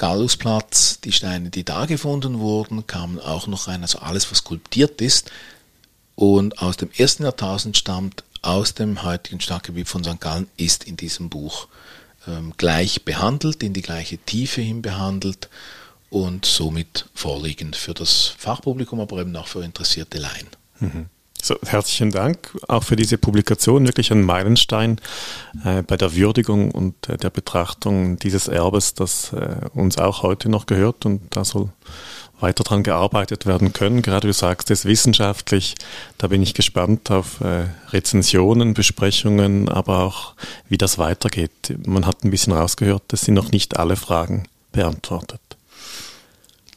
Gallusplatz, 0.01 0.99
die 1.01 1.11
Steine, 1.11 1.51
die 1.51 1.63
da 1.63 1.85
gefunden 1.85 2.39
wurden, 2.39 2.87
kamen 2.87 3.19
auch 3.19 3.45
noch 3.45 3.67
rein, 3.67 3.83
also 3.83 3.99
alles, 3.99 4.31
was 4.31 4.39
skulptiert 4.39 4.99
ist. 4.99 5.29
Und 6.15 6.57
aus 6.57 6.75
dem 6.75 6.89
ersten 6.97 7.21
Jahrtausend 7.21 7.77
stammt, 7.77 8.23
aus 8.41 8.73
dem 8.73 9.03
heutigen 9.03 9.39
Stadtgebiet 9.39 9.87
von 9.87 10.03
St. 10.03 10.19
Gallen, 10.19 10.47
ist 10.57 10.85
in 10.85 10.97
diesem 10.97 11.29
Buch 11.29 11.67
ähm, 12.27 12.53
gleich 12.57 13.05
behandelt, 13.05 13.61
in 13.61 13.73
die 13.73 13.83
gleiche 13.83 14.17
Tiefe 14.17 14.61
hin 14.61 14.81
behandelt 14.81 15.49
und 16.09 16.45
somit 16.45 17.05
vorliegend 17.13 17.75
für 17.75 17.93
das 17.93 18.33
Fachpublikum, 18.39 19.01
aber 19.01 19.21
eben 19.21 19.35
auch 19.35 19.47
für 19.47 19.63
interessierte 19.63 20.17
Laien. 20.17 20.47
Mhm. 20.79 21.05
So, 21.43 21.55
herzlichen 21.65 22.11
Dank 22.11 22.55
auch 22.67 22.83
für 22.83 22.95
diese 22.95 23.17
Publikation, 23.17 23.87
wirklich 23.87 24.11
ein 24.11 24.21
Meilenstein 24.21 25.01
äh, 25.65 25.81
bei 25.81 25.97
der 25.97 26.15
Würdigung 26.15 26.69
und 26.69 27.09
äh, 27.09 27.17
der 27.17 27.31
Betrachtung 27.31 28.19
dieses 28.19 28.47
Erbes, 28.47 28.93
das 28.93 29.33
äh, 29.33 29.55
uns 29.73 29.97
auch 29.97 30.21
heute 30.21 30.49
noch 30.49 30.67
gehört 30.67 31.03
und 31.07 31.21
da 31.31 31.43
soll 31.43 31.69
weiter 32.39 32.63
dran 32.63 32.83
gearbeitet 32.83 33.47
werden 33.47 33.73
können. 33.73 34.03
Gerade 34.03 34.27
du 34.27 34.33
sagst 34.33 34.69
es 34.69 34.85
wissenschaftlich, 34.85 35.75
da 36.19 36.27
bin 36.27 36.43
ich 36.43 36.53
gespannt 36.53 37.09
auf 37.09 37.41
äh, 37.41 37.65
Rezensionen, 37.89 38.75
Besprechungen, 38.75 39.67
aber 39.67 40.03
auch 40.03 40.33
wie 40.69 40.77
das 40.77 40.99
weitergeht. 40.99 41.75
Man 41.87 42.05
hat 42.05 42.23
ein 42.23 42.29
bisschen 42.29 42.53
rausgehört, 42.53 43.01
das 43.07 43.21
sind 43.21 43.33
noch 43.33 43.51
nicht 43.51 43.77
alle 43.77 43.95
Fragen 43.95 44.43
beantwortet. 44.71 45.41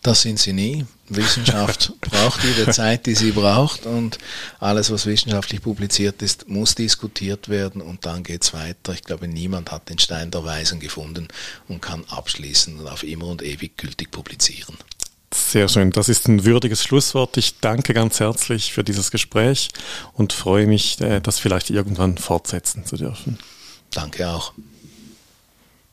Das 0.05 0.21
sind 0.21 0.39
sie 0.39 0.53
nie. 0.53 0.85
Wissenschaft 1.09 1.95
braucht 2.03 2.41
die 2.43 2.71
Zeit, 2.71 3.07
die 3.07 3.15
sie 3.15 3.33
braucht 3.33 3.87
und 3.87 4.19
alles, 4.61 4.91
was 4.91 5.07
wissenschaftlich 5.07 5.63
publiziert 5.63 6.21
ist, 6.21 6.47
muss 6.47 6.75
diskutiert 6.75 7.49
werden 7.49 7.81
und 7.81 8.05
dann 8.05 8.23
geht 8.23 8.43
es 8.43 8.53
weiter. 8.53 8.93
Ich 8.93 9.03
glaube, 9.03 9.29
niemand 9.29 9.73
hat 9.73 9.89
den 9.89 9.99
Stein 9.99 10.31
der 10.31 10.45
Weisen 10.45 10.79
gefunden 10.79 11.29
und 11.69 11.81
kann 11.81 12.05
abschließend 12.11 12.81
und 12.81 12.87
auf 12.87 13.03
immer 13.03 13.29
und 13.29 13.41
ewig 13.41 13.79
gültig 13.79 14.11
publizieren. 14.11 14.77
Sehr 15.33 15.69
schön. 15.69 15.91
Das 15.91 16.11
ist 16.11 16.29
ein 16.29 16.45
würdiges 16.45 16.85
Schlusswort. 16.85 17.39
Ich 17.39 17.61
danke 17.61 17.95
ganz 17.95 18.21
herzlich 18.21 18.75
für 18.75 18.85
dieses 18.85 19.11
Gespräch 19.11 19.71
und 20.13 20.35
freue 20.35 20.67
mich, 20.67 21.01
äh, 21.01 21.21
das 21.21 21.39
vielleicht 21.39 21.71
irgendwann 21.71 22.19
fortsetzen 22.19 22.85
zu 22.85 22.99
dürfen. 22.99 23.39
Danke 23.91 24.29
auch. 24.29 24.53